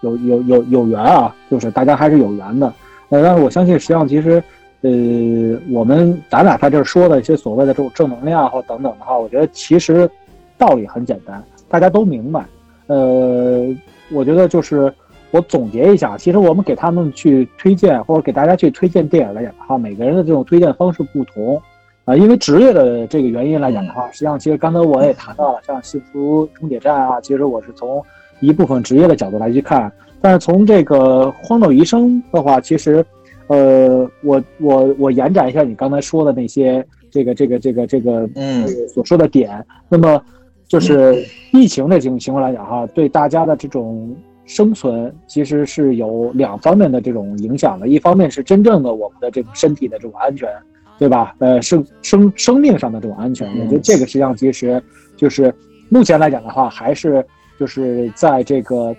[0.00, 2.72] 有有有有缘啊，就是大家还是有缘的。
[3.10, 4.42] 呃，但是我相信，实际上其实，
[4.80, 4.90] 呃，
[5.70, 10.10] 我们咱俩在这说的一些所谓的这种正能量或等等的话，我觉得其实。
[10.60, 12.44] 道理很简单，大家都明白。
[12.86, 13.66] 呃，
[14.12, 14.92] 我觉得就是
[15.30, 21.60] 我总结一下，其实我们给他们去推荐，或者给大家去推荐电影来讲的话，每个人的这种推荐方式不同
[22.04, 22.14] 啊。
[22.14, 28.04] 因为职业的这个原因来讲的话，实际上其实刚才我也谈到了，像《幸福终点站》啊，其实我是从
[28.40, 29.90] 一部分职业的角度来去看。
[30.20, 33.02] 但是从这个《荒岛余生》的话，其实，
[33.46, 40.20] 呃，我我我延展一下你刚才说的那些这个这个这个这个嗯所说的点，那么。
[40.70, 44.16] 就是疫情的这种情况来讲哈，对大家的这种
[44.46, 47.88] 生存其实是有两方面的这种影响的。
[47.88, 50.48] 一方面是真正的我们的这种身体的这种安全
[50.96, 51.34] 对吧？
[51.40, 54.80] 呃，生生生命上的这种安全，我觉得这个实际上其实
[55.16, 55.52] 就是
[55.88, 57.24] 目前来讲的话，还是
[57.58, 58.94] 就是在这个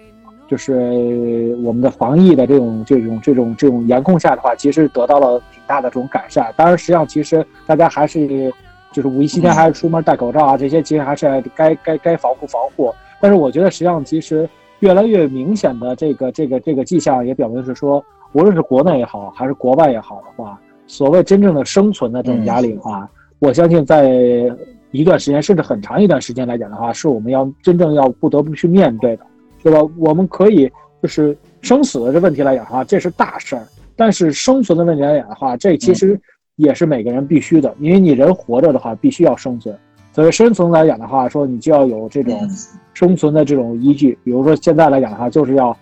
[0.49, 6.53] 就是我们的防疫的这种这种这种这种严控下的话，其实得到了挺大的这种改善。
[6.57, 8.51] 当然，实际上其实大家还是
[8.91, 12.93] 就是五一期间还是出门戴口罩啊，这些其实还是该该该防护防护。
[13.19, 20.59] 但是我觉得实际上其实越来越明显的这个这个这个迹象也表明是说，无论是国内也好，还是国外也好的话。
[20.87, 24.11] 所谓真正的生存的这种压力的话，我相信在
[24.91, 29.25] 一段时间甚至很长一段时间来讲的话，是我们要真正要不得不去面对的，
[29.63, 29.79] 对吧？
[29.97, 30.69] 我们可以
[31.01, 33.61] 就是生死的这问题来讲的话，这是大事儿；
[33.95, 36.19] 但是生存的问题来讲的话，这其实
[36.61, 39.77] 也是每个人必须的，因为你人活着的话，必须要生存。
[40.13, 42.39] 所以生存来讲的话，说你就要有这种
[42.93, 45.75] 生存的这种依据，比如说现在来讲的话，就是要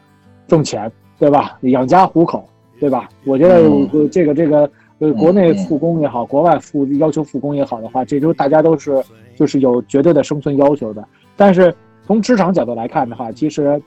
[0.47, 1.57] 挣钱，对吧？
[1.61, 2.47] 养家糊口，
[2.79, 3.09] 对吧？
[3.25, 4.69] 我觉得这个这个。
[5.01, 9.01] 呃国内复工也好，国外复要求复工也好的话，这都大家都是
[9.33, 11.01] 就是有绝对的生存要求的。
[11.37, 11.73] 但是
[12.05, 13.81] 从职场角度来看的话，其实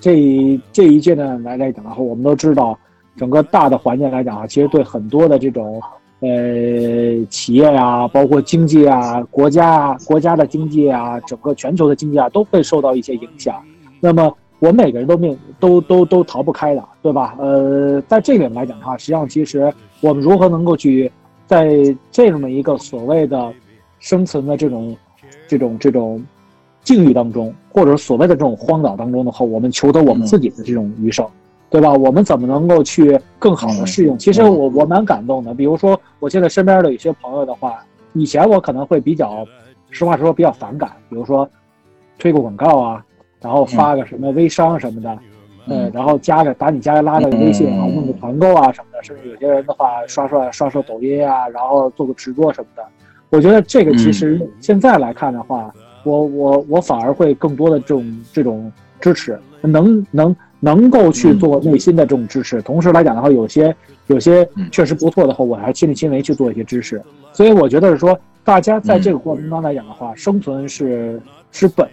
[0.00, 2.78] 这这一届呢来来讲的话，我们都知道
[3.16, 5.82] 整个大的环境来讲啊，其实对很多的这种
[6.20, 13.62] 呃企业呀，包括经济啊、国家啊、国家的经济啊、整个全球的经济啊，都会受到一些影响。
[14.00, 17.36] 那么我们每个人都命都都都逃不开的，对吧？
[17.38, 19.72] 呃，在这点来讲的话，实际上其实。
[20.00, 21.10] 我们如何能够去
[21.44, 21.74] 在
[22.12, 23.52] 这么一个所谓的
[23.98, 24.96] 生存的这种、
[25.48, 26.24] 这种、这种
[26.84, 31.26] 境遇当中，或者所谓的这种荒岛当中的话，我们求得我们自己的这种余生，
[31.70, 31.92] 对吧？
[31.92, 34.16] 我们怎么能够去更好的适应？
[34.18, 35.54] 其实我我蛮感动的。
[35.54, 39.44] 比如说，我现在身边的有些朋友的话，以前我可能会比较，
[39.90, 41.48] 实话实说比较反感，比如说
[42.18, 43.04] 推个广告啊，
[43.40, 45.18] 然后发个什么微商什么的。
[45.70, 52.82] 嗯，然后加个把你加拉个微信，然后弄个团购啊什么的，甚至有些人的话刷刷刷刷抖音啊，然后做个直播什么的。
[53.28, 55.70] 我觉得这个其实现在来看的话，
[56.04, 62.60] 我我我反而会更多的这种这种支持，能能能够去做内心的这种支持。
[62.62, 63.74] 同时来讲的话，有些
[64.06, 67.00] 有些确实不错的话，我还亲力亲为去做一些支持。
[67.32, 71.20] 所以我觉得是说，大家在这个过程当中来讲的话，生存是
[71.52, 71.86] 是本。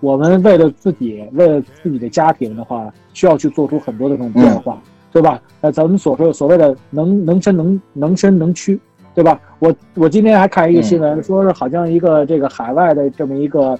[0.00, 4.78] 我们为了自己，为了自己的家庭的话，需要去做出很多的这种变化，
[5.10, 5.40] 对吧？
[5.62, 8.78] 那，咱们所说所谓的能能伸能能伸能屈，
[9.14, 9.40] 对吧？
[9.60, 13.78] 我我今天还看一个新闻，说是好像一个这个海外的这么一个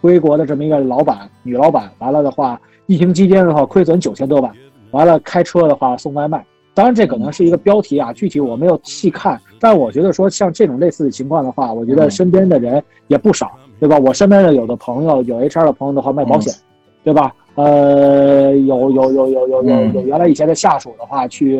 [0.00, 4.50] 归国的这么一个老板，女老板，完了的话，疫情期间的话亏损九千多万，
[4.90, 13.52] 完了开车的话送外卖，当然这可能是一个标题啊，具体我没有细看，但我觉得说像这种类似的情况的话，我觉得身边的人也不少。
[13.78, 13.98] 对吧？
[13.98, 16.52] 我身边的有的朋友，有 HR 的朋友的话卖保险，
[17.02, 17.34] 对吧？
[17.54, 21.58] 呃，有有有有有有有原来以前的下属的话去，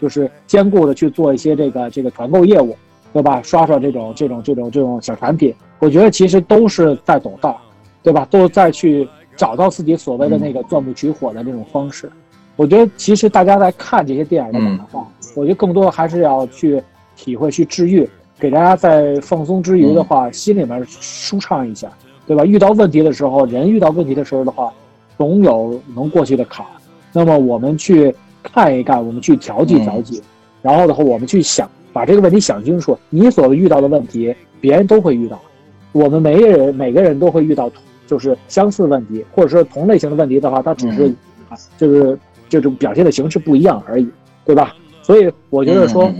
[0.00, 2.74] 就是兼顾的去做一些这个这个团购业务，
[3.12, 3.42] 对吧？
[3.42, 7.60] 刷刷这种这种这种这种小产品，我觉得其实都是在走道，
[8.02, 8.26] 对吧？
[8.30, 9.06] 都在去
[9.38, 12.10] 找到自己所谓的那个钻木取火的这种方式。
[12.56, 16.82] 我觉得其实大家在看这些电影的话，我觉得更多还是要去
[17.16, 18.06] 体会、去治愈。
[18.40, 21.88] 给大家在放松之余的话，心里面舒畅一下，
[22.24, 22.44] 对吧？
[22.44, 24.72] 遇到问题的时候，人遇到问题的时候的话，
[25.16, 26.64] 总有能过去的坎。
[27.12, 30.22] 那么我们去看一看，我们去调剂调剂，
[30.62, 32.96] 然后的话，我们去想把这个问题想清楚。
[33.10, 35.40] 你所遇到的问题，别人都会遇到，
[35.90, 37.68] 我们每个人每个人都会遇到，
[38.08, 41.04] 就是相似问题，或者说同类型的问题的话，它只是
[41.48, 44.08] 啊，就是这种表现的形式不一样而已，
[44.44, 44.74] 对吧？
[45.02, 46.12] 所以我觉得说。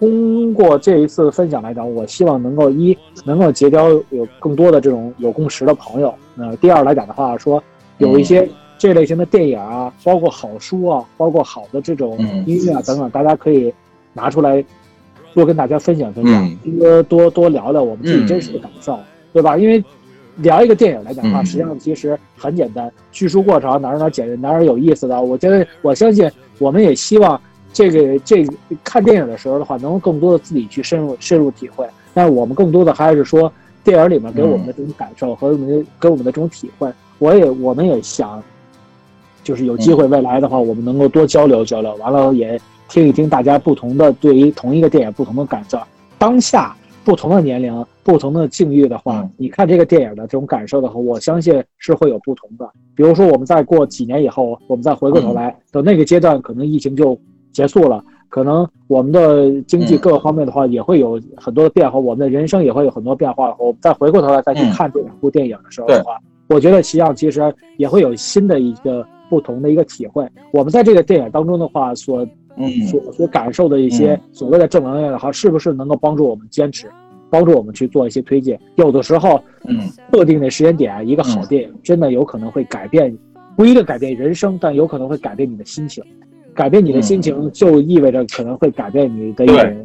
[0.00, 6.14] 通过这一次分享来讲，我希望能够一能够结交有更多的这种有共识的朋友。
[6.36, 7.60] 那第二来讲的话，说
[7.96, 8.48] 有一些
[8.78, 12.16] 这类型的电影啊，包括好书啊，包括好的这种
[12.46, 13.74] 音乐啊等等，大家可以
[14.12, 14.64] 拿出来
[15.34, 18.96] 多跟大家分享分享，多多多聊聊我们自己真实的感受，
[19.32, 19.58] 对吧？
[19.58, 19.82] 因为
[20.38, 25.20] 聊一个电影来讲的话，实际上其实很简单，叙述过程哪儿哪儿简哪儿有意思的。
[25.20, 26.28] 我觉得我相信，
[26.58, 27.40] 我们也希望。
[27.70, 28.46] 这个这
[28.82, 31.86] 看电影的时候的话，能够更多的自己去深入深入体会。
[32.14, 33.52] 但是我们更多的还是说，
[33.84, 36.90] 电影里面给我们的这种感受和我们给我们的这种体会。
[37.18, 38.42] 我也我们也想，
[39.44, 41.94] 就是有机会未来的话，我们能够多交流交流。
[41.96, 42.58] 完了也
[42.88, 45.78] 听一听大家不同的对于同一个电影不同的感受。
[46.16, 46.74] 当下
[47.08, 52.68] 不同的年龄、不同的境遇的话，你看这个电影的这种感受的话，我相信是会有不同的。
[52.94, 57.18] 比如说，我们再过几年以后，我们再回过头来，等那个阶段，可能疫情就。
[57.50, 63.56] 结束了，可能我们的经济各个方面的话也会有很多的变化，我们的人生也会有很多变化。
[63.58, 70.28] 我们再回过头来再去看这两部电影的时候的话，我觉得实际上其实也会有新的一个不同的一个体会。
[70.52, 72.24] 我们在这个电影当中的话，所
[72.86, 76.88] 所所感受的一些所谓的正能量也好，是不是能够帮助我们坚持，
[77.30, 78.58] 帮助我们去做一些推荐？
[78.76, 83.16] 有的时候，嗯，特定的时间点，一个好电影真的有可能会改变，
[83.56, 86.02] 不一定改变人生，但有可能会改变你的心情。
[86.54, 89.84] 改变你的心情，就意味着可能会改变你的一种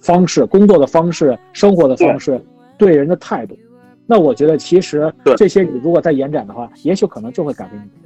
[0.00, 2.40] 方式、工作的方式、生活的方式、
[2.78, 3.56] 对人的态度。
[4.06, 8.05] 那我觉得，其实这些你如果再延展的话，也许可能就会改变你。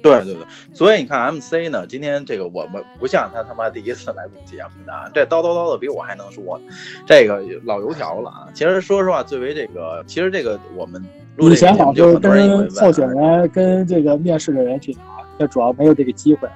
[0.00, 6.60] 对对对，所以你看，MC 呢，今天这个我们不像他他妈第一次来录节目的，这叨叨叨的比我还能说，
[7.04, 8.48] 这个老油条了啊。
[8.54, 11.04] 其实说实话，作为这个，其实这个我们
[11.38, 15.00] 以前好就是跟候选人、跟这个面试的人去聊，
[15.36, 16.48] 这主要没有这个机会。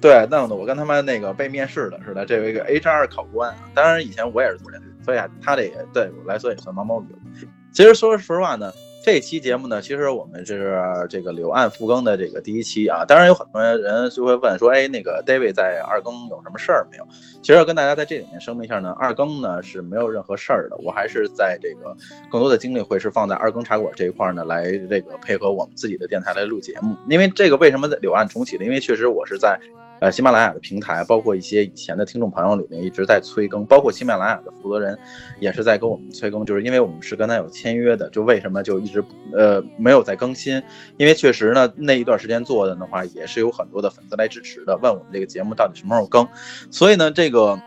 [0.00, 7.06] 对，弄得我跟他妈那个被面试的似的，这有一个 HR 考官，当然以前我也是做这个，所以他这也对我来说也算毛毛雨。
[7.72, 8.72] 其实说实话呢。
[9.00, 10.76] 这期节目呢，其实我们是
[11.08, 13.04] 这个柳暗复更的这个第一期啊。
[13.06, 17.06] 当然有很多人就会问说，哎，那个 David 在二更有什么事儿没有？
[17.40, 20.76] 其实要跟大家在这里面声明一下呢，二更呢是没有任何事儿的。
[20.78, 21.96] 我还是在这个
[22.30, 26.94] 更多的精力会是放在二更茶馆这一块呢，来这个配合我们自己的电台来录节目。
[27.08, 28.64] 因为这个为什么柳暗重启呢？
[28.64, 29.58] 因为确实我是在。
[30.00, 34.98] 呃，喜马拉雅的平台，包括一些以前的听众朋友里面一直在催更，包括喜马拉雅的负责人
[35.40, 40.62] 也是在跟我们催更，就是因为我们是跟他有签约的，就为什么就一直呃没有在更新？
[40.96, 46.26] 因为确实呢，那一段时间做的的话，也是有很多的粉丝来支持的，问我们这个节目到底什么时候更，
[46.70, 47.60] 所以呢，这个。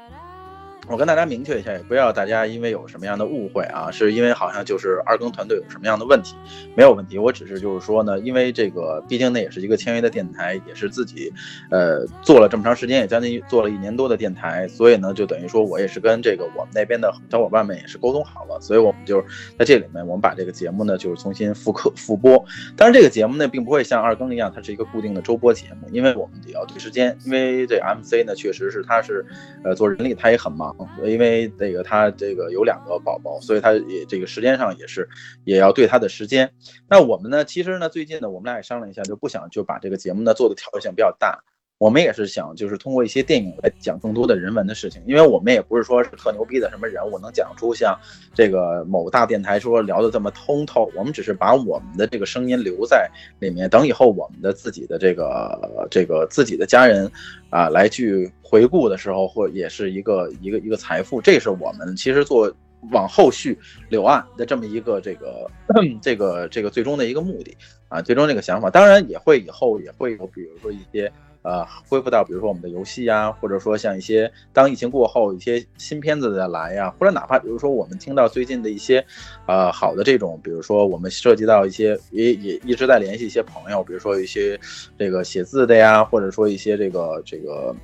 [0.92, 6.36] 我跟大家明确一下，也不要大家因为有什么样的误会啊，是因为好像就是二更团队有什么样的问题，
[6.76, 7.18] 没有问题。
[7.18, 11.32] 我只是就是说呢，因为这个毕竟那也是一个签约的电台，也是自己
[11.70, 19.26] 呃做了这么长时间，也将近做了一年多的电台，所以呢，就等于说我也是跟这个我们那边的小伙伴们也是沟通好了，所以我们就是
[19.58, 22.44] 在这里面，我们把这个节目呢就是重新复刻复播。
[22.76, 29.26] 当然，这个节目呢并不会像二更一样，它是一个固定的周播节目，因为我们也要对时间，因为这 MC 呢确实是他是
[29.64, 30.76] 呃做人力，他也很忙。
[31.06, 35.08] 因为那个他这个有两个宝宝，所以他也这个时间上也是
[35.44, 36.52] 也要对他的时间。
[36.90, 41.44] 那我们呢，其实呢，最近呢，我们俩也商量一下，就不想就把这个节目呢做的调整性比较大。
[41.82, 48.00] 我们也是想，就是通过一些电影来讲更多的人文的事情，因为我们也不是说是特牛逼的什么人物能讲出像
[48.36, 50.92] 这个某大电台说聊的这么通透。
[50.96, 53.10] 我们只是把我们的这个声音留在
[53.40, 57.12] 里面，等以后我们的自己的这个这个自己的家人
[57.50, 61.20] 啊来去回顾的时候，或也是一个一个一个财富。
[61.20, 62.54] 这是我们其实做
[62.92, 63.58] 往后续
[63.90, 65.50] 柳岸的这么一个这个
[66.00, 67.58] 这个这个最终的一个目的
[67.88, 68.70] 啊，最终这个想法。
[68.70, 71.12] 当然也会以后也会有，比如说一些。
[71.44, 79.04] 呃，恢复到比如说我们的游戏呀，或者说像一些当疫情过后一些新片子的来呀，或者哪怕比如说我们听到最近的一些，
[79.48, 84.60] 呃，好的这种，比如说我们涉及到一些也也一直在联系一些朋友，比如说一些
[84.98, 87.76] 这个写字的呀，或者说一些这个这个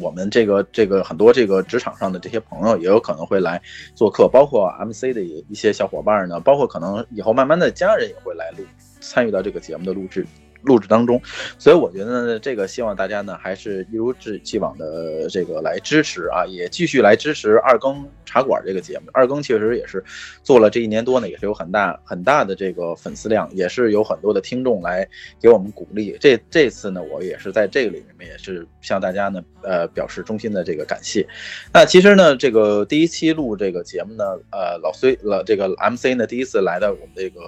[0.00, 3.62] 我们这个这个很多这个职场上的这些朋友也有可能会来
[3.94, 8.64] 做客，包括 MC 的一些小伙伴呢，包括可能以后慢慢的家人也会来录
[9.00, 10.26] 参与到这个节目的录制。
[10.64, 11.20] 录制当中，
[11.58, 14.12] 所以我觉得呢，这个希望大家呢还是一如
[14.42, 19.04] 既往的这个来支持啊，也继续来支持二更茶馆这个节目。
[19.12, 20.02] 二更确实也是
[20.42, 25.06] 做了这一年多呢，也是有很大很大的这个粉丝量，也是有很多的听众来
[25.40, 26.16] 给我们鼓励。
[26.18, 31.26] 这这次呢，我也是在这个里面也是向大家呢呃表示衷心的这个感谢。
[31.72, 37.40] 那其实呢，这个第一期录这个节目呢，呃，老崔老这个 MC 呢第一次来到我们这个。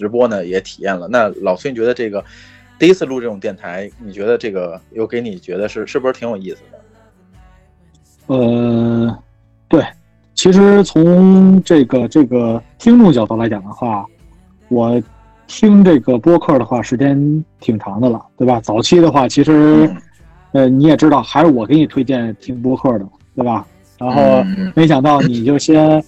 [0.00, 2.24] 直播呢也体验了，那老崔觉得这个
[2.78, 8.34] 第一次录这种电台，你觉得这个有给你觉得是是不是挺有意思的？
[8.34, 9.18] 呃，
[9.68, 9.84] 对，
[10.34, 14.06] 其实从这个这个听众角度来讲的话，
[14.68, 15.00] 我
[15.46, 18.58] 听这个播客的话时间挺长的了，对吧？
[18.60, 19.90] 早期的话，其实
[20.52, 23.66] 呃你也知道，还是我给你推荐听播客的，对吧？
[23.98, 24.42] 然后
[24.74, 26.02] 没想到你就先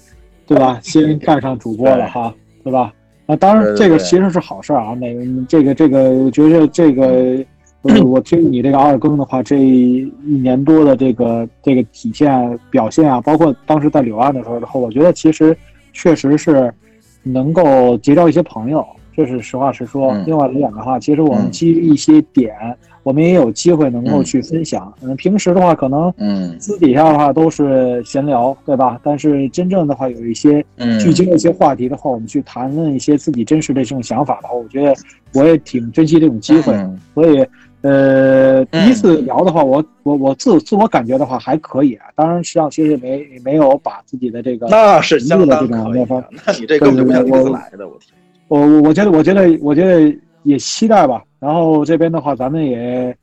[0.47, 2.33] 对吧，先干上主播了哈，
[2.65, 2.91] 对吧？
[3.27, 4.95] 啊，当然，这个其实是好事儿啊。
[4.95, 7.45] 那个，这个，这个，我觉得这个，
[8.05, 15.57] 我听你这个二更的话，这一年多的这个这个体现表现啊，包括当时在柳岸的时候，后我觉得其实
[15.93, 16.73] 确实是
[17.23, 18.85] 能够结交一些朋友，
[19.15, 20.17] 这是实话实说。
[20.27, 22.55] 另外来讲的话，其实我们基于一些点。
[23.05, 24.95] 我们也有机会能够去分享。
[25.01, 28.97] 嗯，平时的话，可能嗯私底下的话都是闲聊，对吧？
[29.03, 30.65] 但是真正的话，有一些
[31.01, 34.95] 聚焦一些话题的话，我们去谈论一些自己真实的这种想法的话，我觉得
[35.35, 36.73] 我也挺珍惜这种机会。
[37.13, 37.45] 所以，
[37.81, 42.07] 呃，第一次聊的话，我我我自自我感觉的话还可以啊。
[42.15, 46.07] 当然，实际上其实也没没有把自己的这个那是相当可以。
[46.47, 48.15] 那你这个不像第一次来的，我天！
[48.53, 51.23] 我我觉得，我觉得，我觉得也期待吧。
[51.39, 53.17] 然后这边的话，咱们也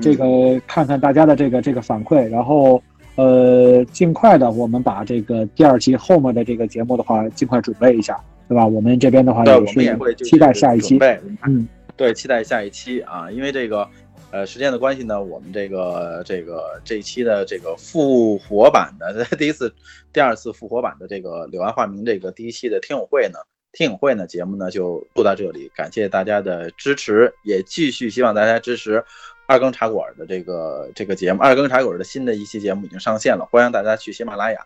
[0.00, 2.80] 这个看看大家的这个这个反馈，然后
[3.16, 8.16] 呃，尽快的我们把这个第二期后面的这个节目的话，尽快准备一下，
[8.48, 8.64] 对吧？
[8.64, 11.00] 我们这边的话也是期待下一期，
[11.44, 11.66] 嗯，
[11.96, 13.88] 对，期待下一期啊，因为这个。
[14.32, 19.72] 呃，时间的关系呢，我们这个这个这一期的这个复活版的 第一次、
[20.12, 23.38] 第二次复活版的这个柳暗花明这个第一期的听友会呢，
[23.76, 29.04] 听友会呢节目呢就录到这里，感谢大家的支持，也继续希望大家支持
[29.46, 31.42] 二更茶馆的这个这个节目。
[31.42, 34.58] 二更茶馆的新的一期节目已经上线了，欢迎大家去喜马拉雅。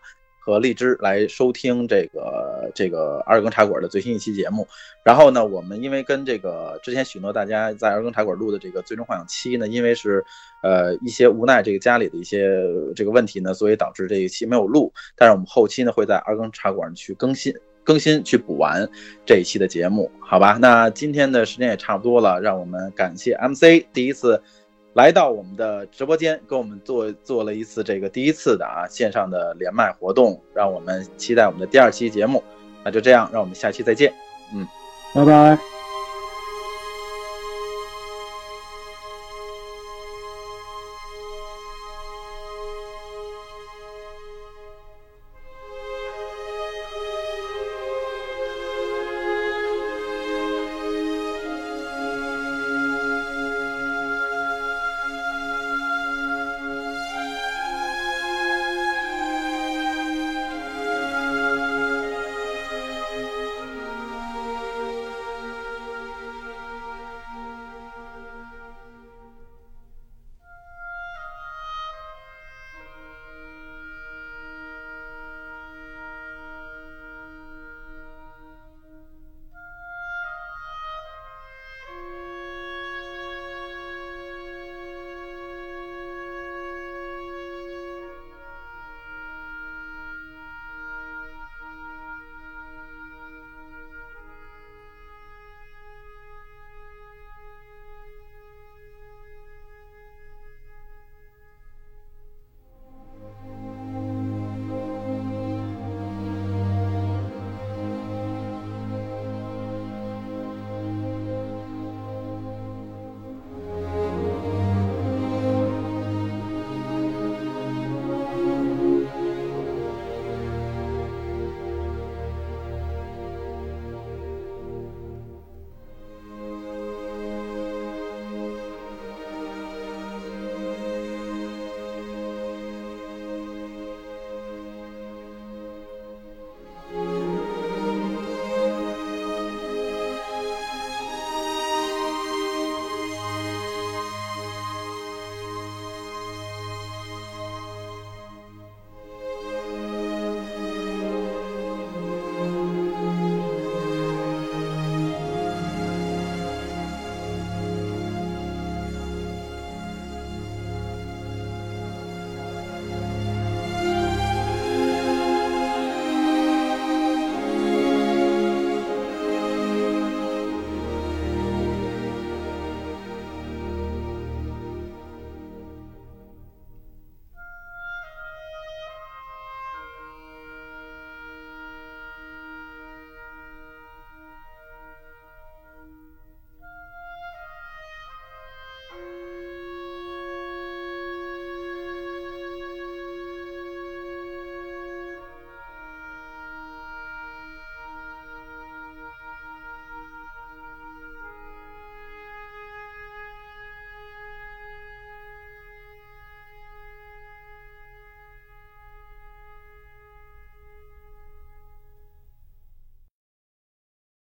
[0.43, 4.67] 和荔枝来收听这个这个二更茶馆的最新一期节目。
[5.05, 10.25] 然后呢，我们因为跟这个之前许诺大家在二更茶馆录的这个最终幻想七呢，因为是
[10.63, 12.59] 呃一些无奈这个家里的一些
[12.95, 14.91] 这个问题呢，所以导致这一期没有录。
[15.15, 17.53] 但是我们后期呢会在二更茶馆去更新
[17.83, 18.87] 更新去补完
[19.25, 20.57] 这一期的节目，好吧？
[20.61, 24.41] 那今天的时间也差不多了，让我们感谢 MC 第一次。
[24.93, 32.43] 来到我们的直播间，跟我们做做了一次这个第一次的啊线上的连麦活动，让我们期待我们的第二期节目。
[32.83, 34.13] 那就这样，让我们下期再见。
[34.53, 34.67] 嗯，
[35.15, 35.80] 拜拜。